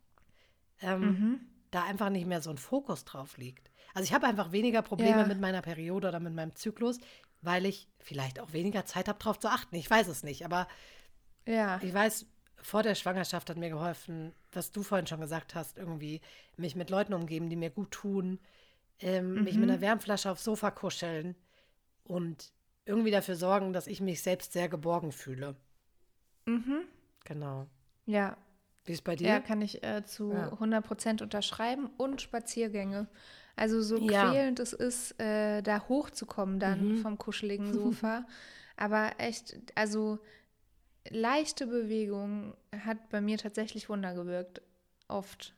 ähm, 0.82 1.40
da 1.76 1.84
einfach 1.84 2.10
nicht 2.10 2.26
mehr 2.26 2.42
so 2.42 2.50
ein 2.50 2.58
Fokus 2.58 3.06
drauf 3.06 3.38
liegt. 3.38 3.70
Also 3.94 4.06
ich 4.06 4.14
habe 4.14 4.28
einfach 4.28 4.52
weniger 4.52 4.82
Probleme 4.82 5.22
Ja. 5.22 5.26
mit 5.26 5.40
meiner 5.40 5.62
Periode 5.62 6.08
oder 6.10 6.20
mit 6.20 6.34
meinem 6.34 6.56
Zyklus, 6.56 7.00
weil 7.42 7.66
ich 7.66 7.88
vielleicht 8.00 8.40
auch 8.40 8.54
weniger 8.54 8.86
Zeit 8.86 9.08
habe, 9.08 9.20
darauf 9.20 9.40
zu 9.40 9.50
achten. 9.50 9.76
Ich 9.76 9.90
weiß 9.90 10.08
es 10.08 10.24
nicht, 10.24 10.46
aber 10.46 10.68
Ja. 11.46 11.80
ich 11.82 11.94
weiß, 11.94 12.26
vor 12.62 12.82
der 12.84 12.96
Schwangerschaft 12.96 13.50
hat 13.50 13.58
mir 13.58 13.70
geholfen, 13.70 14.34
was 14.52 14.72
du 14.72 14.82
vorhin 14.84 15.06
schon 15.08 15.20
gesagt 15.22 15.54
hast, 15.56 15.78
irgendwie 15.78 16.22
mich 16.58 16.76
mit 16.76 16.90
Leuten 16.90 17.14
umgeben, 17.14 17.50
die 17.50 17.56
mir 17.56 17.70
gut 17.70 17.92
tun, 17.92 18.40
ähm, 19.00 19.44
mich 19.44 19.58
mit 19.58 19.70
einer 19.70 19.82
Wärmflasche 19.82 20.32
aufs 20.32 20.44
Sofa 20.44 20.72
kuscheln 20.72 21.36
und 22.06 22.54
irgendwie 22.86 23.12
dafür 23.12 23.36
sorgen, 23.36 23.74
dass 23.74 23.88
ich 23.88 24.00
mich 24.02 24.22
selbst 24.22 24.54
sehr 24.54 24.70
geborgen 24.70 25.12
fühle. 25.12 25.56
Mhm. 26.46 26.82
Genau. 27.26 27.68
Ja, 28.06 28.38
Wie 28.86 28.94
ist 28.94 29.04
bei 29.04 29.16
dir? 29.16 29.28
Ja, 29.28 29.40
kann 29.40 29.62
ich 29.62 29.84
äh, 29.84 30.04
zu 30.06 30.32
Ja. 30.32 30.52
100% 30.60 31.22
unterschreiben 31.24 31.90
und 31.98 32.22
Spaziergänge. 32.22 33.08
Also 33.56 33.82
so 33.82 34.00
Ja. 34.00 34.32
quälend 34.32 34.60
es 34.60 34.74
ist, 34.74 35.20
äh, 35.20 35.62
da 35.62 35.88
hochzukommen 35.88 36.60
dann 36.60 36.90
Mhm. 36.90 36.98
vom 36.98 37.18
kuscheligen 37.18 37.74
Sofa. 37.74 38.26
Aber 38.78 39.12
echt, 39.18 39.58
also 39.76 40.20
leichte 41.10 41.68
Bewegung 41.68 42.56
hat 42.86 43.10
bei 43.10 43.22
mir 43.22 43.38
tatsächlich 43.38 43.90
Wunder 43.90 44.14
gewirkt. 44.14 44.62
Oft. 45.08 45.54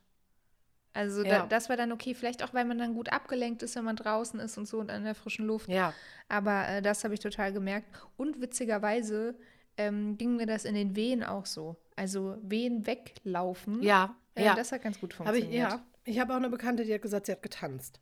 Also 0.94 1.22
Ja. 1.22 1.40
da, 1.42 1.46
das 1.46 1.68
war 1.68 1.76
dann 1.76 1.92
okay, 1.92 2.14
vielleicht 2.14 2.42
auch, 2.42 2.54
weil 2.54 2.64
man 2.64 2.78
dann 2.78 2.94
gut 2.94 3.12
abgelenkt 3.12 3.62
ist, 3.62 3.76
wenn 3.76 3.84
man 3.84 3.96
draußen 3.96 4.40
ist 4.40 4.56
und 4.58 4.66
so 4.66 4.78
und 4.78 4.90
an 4.90 5.04
der 5.04 5.14
frischen 5.14 5.46
Luft. 5.46 5.68
Ja, 5.68 5.92
Aber 6.28 6.66
äh, 6.68 6.82
das 6.82 7.04
habe 7.04 7.14
ich 7.14 7.20
total 7.20 7.52
gemerkt. 7.52 7.86
Und 8.16 8.40
witzigerweise 8.40 9.34
ähm, 9.76 10.16
ging 10.16 10.36
mir 10.36 10.46
das 10.46 10.64
in 10.64 10.74
den 10.74 10.96
Wehen 10.96 11.22
auch 11.22 11.46
so. 11.46 11.76
Also 11.98 12.36
Wehen 12.42 12.86
weglaufen. 12.86 13.82
ja, 13.82 14.16
Äh, 14.34 14.44
ja. 14.44 14.54
Das 14.54 14.70
hat 14.72 14.82
ganz 14.82 15.00
gut 15.00 15.18
Habe 15.18 15.38
ich, 15.38 15.44
funktioniert. 15.44 15.70
ja. 15.72 15.84
Ich 16.04 16.18
habe 16.20 16.32
auch 16.32 16.36
eine 16.38 16.48
Bekannte, 16.48 16.84
die 16.84 16.94
hat 16.94 17.02
gesagt, 17.02 17.26
sie 17.26 17.32
hat 17.32 17.42
getanzt. 17.42 18.00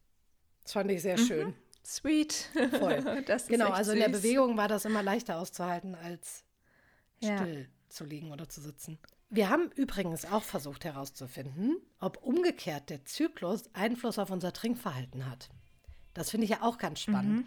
Das 0.62 0.72
fand 0.72 0.90
ich 0.90 0.98
Mhm. 0.98 1.02
sehr 1.02 1.18
schön. 1.18 1.54
Sweet. 1.85 2.50
Voll. 2.78 3.24
Genau, 3.48 3.70
also 3.70 3.92
in 3.92 3.98
der 3.98 4.12
süß. 4.12 4.22
Bewegung 4.22 4.56
war 4.56 4.68
das 4.68 4.85
immer 4.85 5.02
leichter 5.02 5.38
auszuhalten, 5.38 5.94
als 5.94 6.44
Ja. 7.20 7.38
still 7.38 7.68
zu 7.88 8.04
liegen 8.04 8.32
oder 8.32 8.48
zu 8.48 8.61
sitzen. 8.61 8.98
Wir 9.30 9.48
haben 9.50 9.70
übrigens 9.74 10.24
auch 10.24 10.42
versucht 10.42 10.85
herauszufinden, 10.85 11.76
ob 12.00 12.22
umgekehrt 12.22 12.90
der 12.90 13.04
Zyklus 13.04 13.64
Einfluss 13.74 14.18
auf 14.18 14.30
unser 14.30 14.52
Trinkverhalten 14.52 15.28
hat. 15.30 15.48
Das 16.14 16.30
finde 16.30 16.44
ich 16.44 16.50
ja 16.50 16.62
auch 16.62 16.78
ganz 16.78 17.00
spannend. 17.00 17.38
Mhm. 17.38 17.44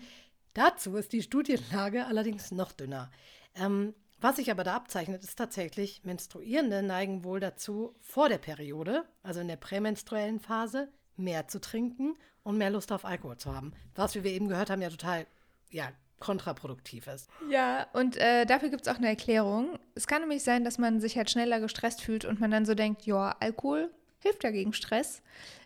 Dazu 0.54 0.96
ist 0.98 1.14
die 1.14 1.22
Studienlage 1.22 2.06
allerdings 2.06 2.52
noch 2.52 2.72
dünner. 2.72 3.12
Ähm, 3.56 3.94
Was 4.22 4.36
sich 4.36 4.52
aber 4.52 4.64
da 4.64 4.76
abzeichnet, 4.76 5.24
ist 5.24 5.38
tatsächlich, 5.38 6.04
Menstruierende 6.04 6.84
neigen 6.84 7.24
wohl 7.24 7.40
dazu, 7.40 7.96
vor 8.02 8.30
der 8.30 8.38
Periode, 8.38 9.06
also 9.24 9.40
in 9.40 9.48
der 9.48 9.56
prämenstruellen 9.56 10.40
Phase, 10.40 10.90
mehr 11.16 11.48
zu 11.48 11.62
trinken 11.62 12.16
und 12.44 12.58
mehr 12.58 12.70
Lust 12.70 12.92
auf 12.92 13.06
Alkohol 13.06 13.38
zu 13.38 13.54
haben. 13.54 13.74
Was, 13.96 14.16
wie 14.16 14.24
wir 14.24 14.32
eben 14.32 14.48
gehört 14.48 14.70
haben, 14.70 14.82
ja 14.82 14.90
total 14.90 15.26
ja, 15.70 15.92
kontraproduktiv 16.20 17.08
ist. 17.08 17.30
Ja, 17.50 17.88
und 17.94 18.18
äh, 18.18 18.46
dafür 18.46 18.70
gibt 18.70 18.88
es 18.88 18.94
auch 18.94 18.98
eine 18.98 19.08
Erklärung. 19.08 19.80
Es 19.96 20.08
kann 20.08 20.22
nämlich 20.22 20.44
sein, 20.44 20.64
dass 20.64 20.78
man 20.78 21.00
sich 21.00 21.18
halt 21.18 21.30
schneller 21.30 21.60
gestresst 21.60 22.02
fühlt 22.02 22.26
und 22.26 22.40
man 22.40 22.52
dann 22.52 22.66
so 22.66 22.76
denkt, 22.76 23.06
ja, 23.06 23.36
Alkohol 23.40 23.92
hilft 24.20 24.44
ja 24.44 24.52
gegen 24.52 24.74
Stress. 24.74 25.22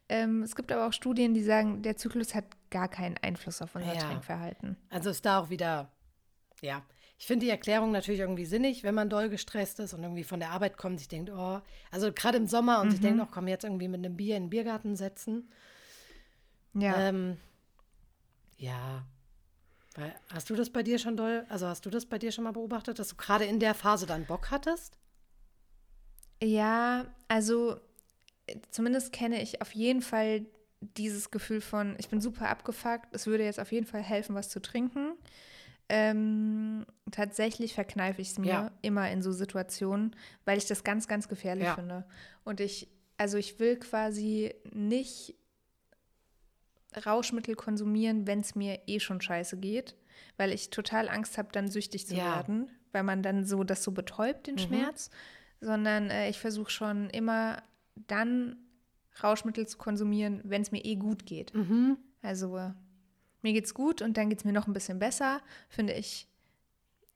Ähm, 0.10 0.44
es 0.44 0.56
gibt 0.56 0.72
aber 0.72 0.88
auch 0.88 0.94
Studien, 0.94 1.34
die 1.34 1.44
sagen, 1.44 1.82
der 1.82 1.98
Zyklus 1.98 2.36
hat 2.36 2.46
gar 2.70 2.88
keinen 2.88 3.18
Einfluss 3.18 3.62
auf 3.62 3.76
unser 3.76 3.94
ja. 3.94 4.02
Trinkverhalten. 4.02 4.78
Also 4.89 5.10
ist 5.10 5.26
da 5.26 5.39
auch 5.39 5.50
wieder, 5.50 5.92
ja. 6.62 6.84
Ich 7.24 7.28
finde 7.28 7.46
die 7.46 7.52
Erklärung 7.52 7.94
natürlich 7.94 8.20
irgendwie 8.20 8.44
sinnig, 8.44 8.84
wenn 8.84 8.94
man 8.94 9.10
doll 9.10 9.30
gestresst 9.30 9.80
ist 9.80 9.94
und 9.94 10.04
irgendwie 10.04 10.26
von 10.26 10.42
der 10.42 10.50
Arbeit 10.50 10.76
kommt, 10.76 11.00
sich 11.00 11.08
denkt, 11.08 11.30
oh, 11.30 11.62
also 11.90 12.12
gerade 12.12 12.38
im 12.38 12.48
Sommer 12.48 12.82
und 12.82 12.88
mhm. 12.88 12.92
sich 12.92 13.00
denkt, 13.00 13.22
oh, 13.24 13.30
komm 13.32 13.48
jetzt 13.48 13.64
irgendwie 13.64 13.88
mit 13.88 14.00
einem 14.00 14.18
Bier 14.18 14.36
in 14.36 14.44
den 14.44 14.50
Biergarten 14.50 14.98
setzen. 14.98 15.50
Ja. 16.74 17.00
Ähm, 17.00 17.38
ja. 18.58 19.06
Hast 20.34 20.50
du 20.50 20.56
das 20.56 20.70
bei 20.70 20.84
dir 20.84 21.00
schon 21.00 21.16
doll, 21.16 21.46
also 21.48 21.66
hast 21.66 21.86
du 21.86 21.90
das 21.90 22.06
bei 22.06 22.20
dir 22.20 22.34
schon 22.34 22.44
mal 22.44 22.52
beobachtet, 22.52 23.00
dass 23.00 23.08
du 23.08 23.16
gerade 23.16 23.46
in 23.46 23.62
der 23.62 23.74
Phase 23.74 24.06
dann 24.06 24.26
Bock 24.26 24.52
hattest? 24.52 24.98
Ja, 26.42 27.06
also 27.30 27.80
zumindest 28.70 29.14
kenne 29.14 29.42
ich 29.42 29.62
auf 29.62 29.74
jeden 29.74 30.02
Fall 30.02 30.46
dieses 30.82 31.32
Gefühl 31.32 31.62
von, 31.62 31.96
ich 32.00 32.10
bin 32.10 32.20
super 32.20 32.50
abgefuckt, 32.50 33.16
es 33.16 33.28
würde 33.28 33.46
jetzt 33.46 33.62
auf 33.62 33.72
jeden 33.72 33.86
Fall 33.88 34.04
helfen, 34.04 34.36
was 34.36 34.50
zu 34.50 34.62
trinken. 34.62 35.14
Ähm, 35.95 36.88
tatsächlich 37.12 37.75
verkneife 37.75 38.19
ich 38.19 38.32
es 38.32 38.39
mir 38.39 38.47
ja. 38.47 38.71
immer 38.82 39.12
in 39.12 39.21
so 39.21 39.32
Situationen, 39.32 40.15
weil 40.43 40.58
ich 40.58 40.65
das 40.65 40.84
ganz, 40.84 41.08
ganz 41.08 41.27
gefährlich 41.27 41.65
ja. 41.65 41.75
finde. 41.75 42.06
Und 42.43 42.60
ich, 42.60 42.89
also 43.17 43.38
ich 43.38 43.60
will 43.60 43.77
quasi 43.77 44.56
nicht 44.71 45.36
Rauschmittel 47.06 47.53
konsumieren, 47.53 48.25
wenn 48.25 48.39
es 48.39 48.56
mir 48.56 48.79
eh 48.88 48.99
schon 48.99 49.21
scheiße 49.21 49.58
geht, 49.58 49.95
weil 50.36 50.51
ich 50.51 50.71
total 50.71 51.10
Angst 51.10 51.38
habe, 51.38 51.49
dann 51.51 51.67
süchtig 51.67 52.08
zu 52.08 52.15
ja. 52.15 52.38
werden, 52.38 52.71
weil 52.91 53.03
man 53.03 53.21
dann 53.21 53.45
so 53.45 53.63
das 53.63 53.84
so 53.84 53.91
betäubt, 53.91 54.47
den 54.47 54.56
mhm. 54.56 54.60
Schmerz, 54.60 55.12
sondern 55.62 56.10
äh, 56.10 56.27
ich 56.27 56.39
versuche 56.39 56.71
schon 56.71 57.12
immer 57.12 57.62
dann 57.95 58.56
Rauschmittel 59.21 59.67
zu 59.67 59.77
konsumieren, 59.77 60.41
wenn 60.43 60.63
es 60.63 60.71
mir 60.71 60.84
eh 60.84 60.95
gut 60.95 61.27
geht. 61.27 61.53
Mhm. 61.53 61.97
Also 62.23 62.73
mir 63.43 63.53
geht's 63.53 63.73
gut 63.73 64.01
und 64.01 64.17
dann 64.17 64.29
geht 64.29 64.39
es 64.39 64.45
mir 64.45 64.53
noch 64.53 64.67
ein 64.67 64.73
bisschen 64.73 64.99
besser, 64.99 65.41
finde 65.69 65.93
ich 65.93 66.27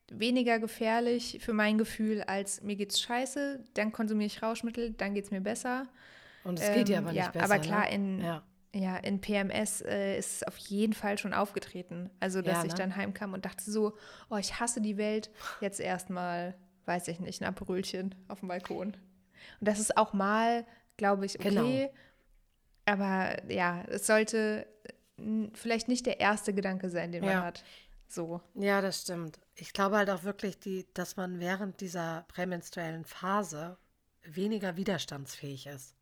weniger 0.09 0.59
gefährlich 0.59 1.39
für 1.41 1.53
mein 1.53 1.77
Gefühl, 1.77 2.23
als 2.23 2.61
mir 2.61 2.75
geht's 2.75 2.99
scheiße, 3.01 3.63
dann 3.73 3.91
konsumiere 3.91 4.27
ich 4.27 4.41
Rauschmittel, 4.41 4.93
dann 4.93 5.13
geht 5.13 5.25
es 5.25 5.31
mir 5.31 5.41
besser. 5.41 5.87
Und 6.43 6.59
es 6.59 6.69
ähm, 6.69 6.75
geht 6.75 6.89
ja 6.89 6.99
aber 6.99 7.11
nicht 7.11 7.25
ja, 7.25 7.29
besser. 7.29 7.45
Aber 7.45 7.59
klar, 7.59 7.85
ne? 7.85 7.93
in, 7.93 8.21
ja. 8.21 8.43
ja. 8.73 8.97
in 8.97 9.19
PMS 9.19 9.81
äh, 9.81 10.17
ist 10.17 10.37
es 10.37 10.43
auf 10.43 10.57
jeden 10.57 10.93
Fall 10.93 11.17
schon 11.17 11.33
aufgetreten. 11.33 12.09
Also, 12.19 12.41
dass 12.41 12.57
ja, 12.57 12.61
ne? 12.61 12.67
ich 12.67 12.73
dann 12.73 12.95
heimkam 12.95 13.33
und 13.33 13.43
dachte 13.45 13.69
so, 13.69 13.97
oh, 14.29 14.37
ich 14.37 14.59
hasse 14.59 14.79
die 14.79 14.97
Welt, 14.97 15.29
jetzt 15.59 15.79
erstmal, 15.79 16.55
weiß 16.85 17.09
ich 17.09 17.19
nicht, 17.19 17.41
ein 17.41 17.45
Aperölchen 17.45 18.15
auf 18.29 18.39
dem 18.39 18.47
Balkon. 18.47 18.95
Und 19.59 19.67
das 19.67 19.79
ist 19.79 19.97
auch 19.97 20.13
mal, 20.13 20.65
glaube 20.95 21.25
ich, 21.25 21.37
okay. 21.37 21.49
Genau. 21.49 21.93
Aber 22.85 23.51
ja, 23.51 23.83
es 23.89 24.07
sollte 24.07 24.65
vielleicht 25.53 25.87
nicht 25.87 26.05
der 26.05 26.19
erste 26.19 26.53
Gedanke 26.53 26.89
sein, 26.89 27.11
den 27.11 27.23
man 27.23 27.33
ja. 27.33 27.43
hat. 27.43 27.63
So. 28.07 28.41
Ja, 28.55 28.81
das 28.81 29.01
stimmt. 29.01 29.39
Ich 29.55 29.73
glaube 29.73 29.97
halt 29.97 30.09
auch 30.09 30.23
wirklich, 30.23 30.59
die, 30.59 30.85
dass 30.93 31.17
man 31.17 31.39
während 31.39 31.81
dieser 31.81 32.25
prämenstruellen 32.29 33.03
Phase 33.03 33.77
weniger 34.23 34.77
widerstandsfähig 34.77 35.67
ist. 35.67 35.95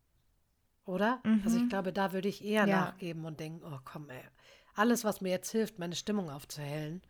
Oder? 0.84 1.20
Mhm. 1.24 1.42
Also 1.44 1.56
ich 1.56 1.64
mhm. 1.64 1.68
glaube, 1.68 1.92
da 1.92 2.12
würde 2.12 2.28
ich 2.28 2.44
eher 2.44 2.66
ja. 2.66 2.80
nachgeben 2.80 3.24
und 3.24 3.40
denken, 3.40 3.64
oh 3.64 3.78
komm, 3.84 4.08
ey, 4.08 4.22
alles, 4.74 5.04
was 5.04 5.20
mir 5.20 5.30
jetzt 5.30 5.50
hilft, 5.50 5.78
meine 5.78 5.96
Stimmung 5.96 6.30
aufzuhellen, 6.30 7.02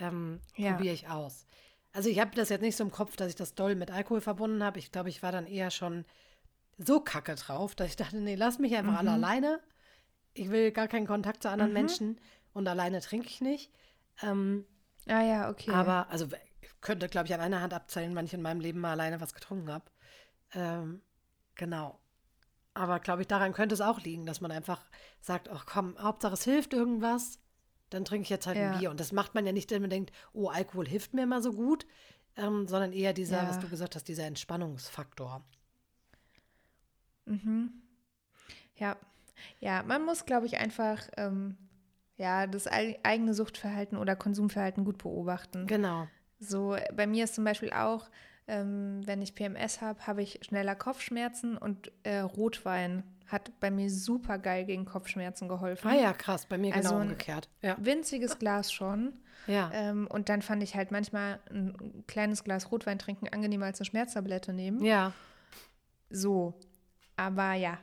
ähm, 0.00 0.40
ja. 0.56 0.74
probiere 0.74 0.94
ich 0.94 1.08
aus. 1.08 1.46
Also 1.92 2.10
ich 2.10 2.20
habe 2.20 2.34
das 2.34 2.50
jetzt 2.50 2.60
nicht 2.60 2.76
so 2.76 2.84
im 2.84 2.90
Kopf, 2.90 3.16
dass 3.16 3.28
ich 3.28 3.36
das 3.36 3.54
doll 3.54 3.74
mit 3.74 3.90
Alkohol 3.90 4.20
verbunden 4.20 4.62
habe. 4.62 4.78
Ich 4.78 4.92
glaube, 4.92 5.08
ich 5.08 5.22
war 5.22 5.32
dann 5.32 5.46
eher 5.46 5.70
schon 5.70 6.04
so 6.76 7.00
kacke 7.00 7.34
drauf, 7.36 7.74
dass 7.74 7.88
ich 7.88 7.96
dachte, 7.96 8.18
nee, 8.18 8.34
lass 8.34 8.58
mich 8.58 8.76
einfach 8.76 8.92
mhm. 8.92 8.98
alle 8.98 9.12
alleine. 9.12 9.60
Ich 10.36 10.50
will 10.50 10.72
gar 10.72 10.88
keinen 10.88 11.06
Kontakt 11.06 11.42
zu 11.42 11.50
anderen 11.50 11.72
mhm. 11.72 11.78
Menschen 11.78 12.20
und 12.52 12.66
alleine 12.68 13.00
trinke 13.00 13.28
ich 13.28 13.40
nicht. 13.40 13.72
Ähm, 14.22 14.64
ah 15.06 15.22
ja, 15.22 15.50
okay. 15.50 15.70
Aber, 15.70 16.08
also 16.10 16.26
ich 16.60 16.80
könnte, 16.80 17.08
glaube 17.08 17.26
ich, 17.26 17.34
an 17.34 17.40
einer 17.40 17.60
Hand 17.60 17.74
abzählen, 17.74 18.14
wann 18.14 18.26
ich 18.26 18.34
in 18.34 18.42
meinem 18.42 18.60
Leben 18.60 18.80
mal 18.80 18.92
alleine 18.92 19.20
was 19.20 19.34
getrunken 19.34 19.70
habe. 19.70 19.84
Ähm, 20.54 21.02
genau. 21.54 21.98
Aber 22.74 23.00
glaube 23.00 23.22
ich, 23.22 23.28
daran 23.28 23.52
könnte 23.52 23.74
es 23.74 23.80
auch 23.80 24.00
liegen, 24.00 24.26
dass 24.26 24.40
man 24.40 24.50
einfach 24.50 24.84
sagt, 25.20 25.48
ach 25.48 25.64
komm, 25.66 25.96
Hauptsache 25.98 26.34
es 26.34 26.44
hilft 26.44 26.74
irgendwas 26.74 27.38
dann 27.90 28.04
trinke 28.04 28.24
ich 28.24 28.30
jetzt 28.30 28.46
halt 28.46 28.56
ja. 28.56 28.72
ein 28.72 28.78
Bier. 28.78 28.90
Und 28.90 29.00
das 29.00 29.12
macht 29.12 29.34
man 29.34 29.46
ja 29.46 29.52
nicht, 29.52 29.70
wenn 29.70 29.82
man 29.82 29.90
denkt, 29.90 30.12
oh, 30.32 30.48
Alkohol 30.48 30.86
hilft 30.86 31.14
mir 31.14 31.22
immer 31.22 31.40
so 31.40 31.52
gut, 31.52 31.86
ähm, 32.36 32.66
sondern 32.66 32.92
eher 32.92 33.12
dieser, 33.12 33.42
ja. 33.42 33.48
was 33.48 33.60
du 33.60 33.68
gesagt 33.68 33.94
hast, 33.94 34.08
dieser 34.08 34.24
Entspannungsfaktor. 34.24 35.44
Mhm. 37.26 37.82
Ja, 38.76 38.96
ja, 39.60 39.82
man 39.82 40.04
muss, 40.04 40.26
glaube 40.26 40.46
ich, 40.46 40.58
einfach 40.58 41.02
ähm, 41.16 41.56
ja, 42.16 42.46
das 42.46 42.66
eigene 42.66 43.34
Suchtverhalten 43.34 43.98
oder 43.98 44.16
Konsumverhalten 44.16 44.84
gut 44.84 44.98
beobachten. 44.98 45.66
Genau. 45.66 46.08
So, 46.38 46.76
bei 46.94 47.06
mir 47.06 47.24
ist 47.24 47.34
zum 47.34 47.44
Beispiel 47.44 47.72
auch, 47.72 48.10
ähm, 48.48 49.00
wenn 49.04 49.22
ich 49.22 49.34
PMS 49.34 49.80
habe, 49.80 50.06
habe 50.06 50.22
ich 50.22 50.40
schneller 50.42 50.74
Kopfschmerzen 50.74 51.56
und 51.56 51.90
äh, 52.04 52.18
Rotwein 52.18 53.02
hat 53.26 53.58
bei 53.58 53.70
mir 53.70 53.90
super 53.90 54.38
geil 54.38 54.64
gegen 54.64 54.84
Kopfschmerzen 54.84 55.48
geholfen. 55.48 55.88
Ah 55.88 55.94
ja, 55.94 56.12
krass, 56.12 56.46
bei 56.46 56.58
mir 56.58 56.70
genau 56.70 56.90
also 56.90 56.96
umgekehrt. 56.96 57.48
Ja. 57.60 57.76
Winziges 57.78 58.38
Glas 58.38 58.72
schon. 58.72 59.14
Ja. 59.46 59.70
Ähm, 59.72 60.06
und 60.08 60.28
dann 60.28 60.42
fand 60.42 60.62
ich 60.62 60.74
halt 60.74 60.90
manchmal 60.92 61.40
ein 61.50 62.04
kleines 62.06 62.44
Glas 62.44 62.70
Rotwein 62.70 62.98
trinken 62.98 63.28
angenehmer 63.28 63.66
als 63.66 63.80
eine 63.80 63.86
Schmerztablette 63.86 64.52
nehmen. 64.52 64.82
Ja. 64.82 65.12
So. 66.08 66.54
Aber 67.16 67.54
ja, 67.54 67.78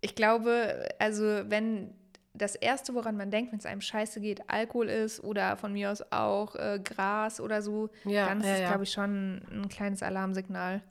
ich 0.00 0.14
glaube, 0.14 0.88
also 0.98 1.24
wenn 1.24 1.94
das 2.34 2.54
Erste, 2.54 2.94
woran 2.94 3.16
man 3.16 3.30
denkt, 3.30 3.52
wenn 3.52 3.58
es 3.58 3.66
einem 3.66 3.80
scheiße 3.80 4.20
geht, 4.20 4.48
Alkohol 4.48 4.88
ist 4.88 5.22
oder 5.22 5.56
von 5.56 5.72
mir 5.72 5.90
aus 5.90 6.02
auch 6.12 6.54
äh, 6.56 6.80
Gras 6.82 7.40
oder 7.40 7.62
so, 7.62 7.88
ja, 8.04 8.26
dann 8.26 8.40
ist 8.40 8.46
ja, 8.46 8.52
es, 8.52 8.60
ja. 8.60 8.68
glaube 8.68 8.84
ich, 8.84 8.92
schon 8.92 9.42
ein 9.50 9.68
kleines 9.68 10.02
Alarmsignal, 10.02 10.82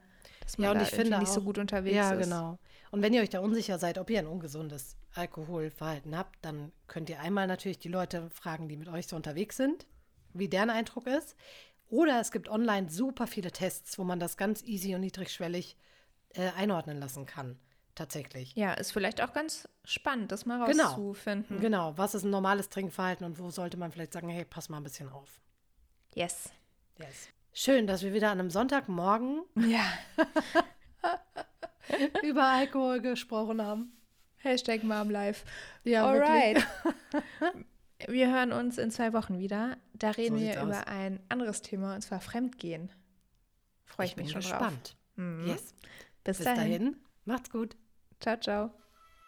dass 0.42 0.58
man 0.58 0.66
ja, 0.66 0.72
und 0.72 0.78
da 0.80 0.84
ich 0.84 0.90
finde 0.90 1.20
nicht 1.20 1.30
auch, 1.30 1.36
so 1.36 1.42
gut 1.42 1.58
unterwegs 1.58 1.96
ja, 1.96 2.12
ist. 2.12 2.20
Ja, 2.20 2.24
genau. 2.24 2.60
Und 2.92 3.02
wenn 3.02 3.14
ihr 3.14 3.22
euch 3.22 3.30
da 3.30 3.40
unsicher 3.40 3.78
seid, 3.78 3.98
ob 3.98 4.10
ihr 4.10 4.20
ein 4.20 4.28
ungesundes 4.28 4.98
Alkoholverhalten 5.14 6.18
habt, 6.18 6.38
dann 6.42 6.72
könnt 6.88 7.10
ihr 7.10 7.20
einmal 7.20 7.48
natürlich 7.48 7.80
die 7.80 7.90
Leute 7.90 8.30
fragen, 8.30 8.68
die 8.68 8.78
mit 8.78 8.88
euch 8.88 9.08
so 9.08 9.16
unterwegs 9.16 9.58
sind, 9.58 9.86
wie 10.34 10.48
deren 10.48 10.70
Eindruck 10.70 11.08
ist. 11.08 11.36
Oder 11.90 12.20
es 12.20 12.32
gibt 12.32 12.50
online 12.50 12.90
super 12.90 13.28
viele 13.28 13.52
Tests, 13.52 14.00
wo 14.00 14.04
man 14.04 14.20
das 14.20 14.38
ganz 14.38 14.64
easy 14.64 14.96
und 14.96 15.02
niedrigschwellig 15.02 15.78
äh, 16.34 16.50
einordnen 16.58 16.98
lassen 16.98 17.26
kann 17.26 17.60
tatsächlich. 17.96 18.56
Ja, 18.56 18.74
ist 18.74 18.92
vielleicht 18.92 19.22
auch 19.22 19.34
ganz 19.34 19.68
spannend, 19.84 20.32
das 20.32 20.46
mal 20.46 20.66
genau. 20.70 20.84
rauszufinden. 20.84 21.60
Genau. 21.60 21.90
genau, 21.90 21.98
was 21.98 22.16
ist 22.16 22.24
ein 22.24 22.30
normales 22.30 22.70
Trinkverhalten 22.70 23.26
und 23.26 23.40
wo 23.40 23.50
sollte 23.50 23.78
man 23.78 23.92
vielleicht 23.92 24.14
sagen, 24.14 24.30
hey, 24.30 24.46
pass 24.46 24.70
mal 24.70 24.78
ein 24.78 24.84
bisschen 24.84 25.10
auf. 25.10 25.42
Yes. 26.14 26.52
Yes. 27.00 27.30
Schön, 27.54 27.88
dass 27.88 28.04
wir 28.04 28.14
wieder 28.14 28.32
an 28.32 28.40
einem 28.40 28.50
Sonntagmorgen 28.50 29.44
ja. 29.56 29.86
über 32.24 32.44
Alkohol 32.44 33.02
gesprochen 33.02 33.62
haben. 33.62 33.94
Hashtag 34.38 34.84
MomLife. 34.84 35.46
Ja, 35.84 36.06
Alright. 36.06 36.66
wir 38.08 38.32
hören 38.32 38.52
uns 38.52 38.78
in 38.78 38.92
zwei 38.92 39.14
Wochen 39.14 39.40
wieder. 39.40 39.78
Da 39.94 40.12
reden 40.12 40.38
so 40.38 40.44
wir 40.44 40.62
über 40.62 40.82
aus. 40.82 40.88
ein 40.88 41.20
anderes 41.30 41.62
Thema, 41.62 41.96
und 41.96 42.02
zwar 42.02 42.20
Fremdgehen. 42.20 42.92
Freue 43.86 44.08
ich, 44.08 44.12
ich 44.12 44.18
mich 44.18 44.32
schon 44.32 44.42
gespannt. 44.42 44.90
drauf. 44.90 45.26
Mhm. 45.26 45.48
Yes. 45.48 45.74
Bis, 46.24 46.38
Bis 46.38 46.46
dahin. 46.46 46.58
dahin. 46.58 46.96
Macht's 47.26 47.50
gut. 47.50 47.76
Ciao, 48.20 48.38
ciao. 48.40 48.72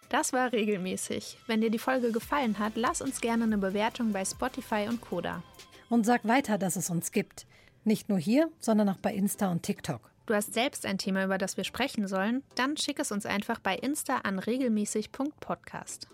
Das 0.10 0.32
war 0.32 0.54
regelmäßig. 0.54 1.38
Wenn 1.48 1.62
dir 1.62 1.70
die 1.70 1.80
Folge 1.80 2.12
gefallen 2.12 2.60
hat, 2.60 2.74
lass 2.76 3.02
uns 3.02 3.20
gerne 3.20 3.44
eine 3.44 3.58
Bewertung 3.58 4.14
bei 4.14 4.24
Spotify 4.24 4.88
und 4.88 5.02
Koda. 5.02 5.44
Und 5.90 6.06
sag 6.06 6.26
weiter, 6.26 6.58
dass 6.58 6.76
es 6.76 6.90
uns 6.90 7.12
gibt. 7.12 7.46
Nicht 7.84 8.10
nur 8.10 8.18
hier, 8.18 8.50
sondern 8.60 8.90
auch 8.90 8.98
bei 8.98 9.14
Insta 9.14 9.52
und 9.52 9.64
TikTok. 9.64 10.12
Du 10.26 10.34
hast 10.34 10.54
selbst 10.54 10.86
ein 10.86 10.98
Thema, 10.98 11.24
über 11.24 11.38
das 11.38 11.56
wir 11.56 11.64
sprechen 11.64 12.08
sollen? 12.08 12.44
Dann 12.56 12.76
schick 12.76 13.00
es 13.00 13.12
uns 13.12 13.26
einfach 13.26 13.60
bei 13.60 13.76
Insta 13.76 14.18
an 14.18 14.40
regelmäßig.podcast. 14.40 16.10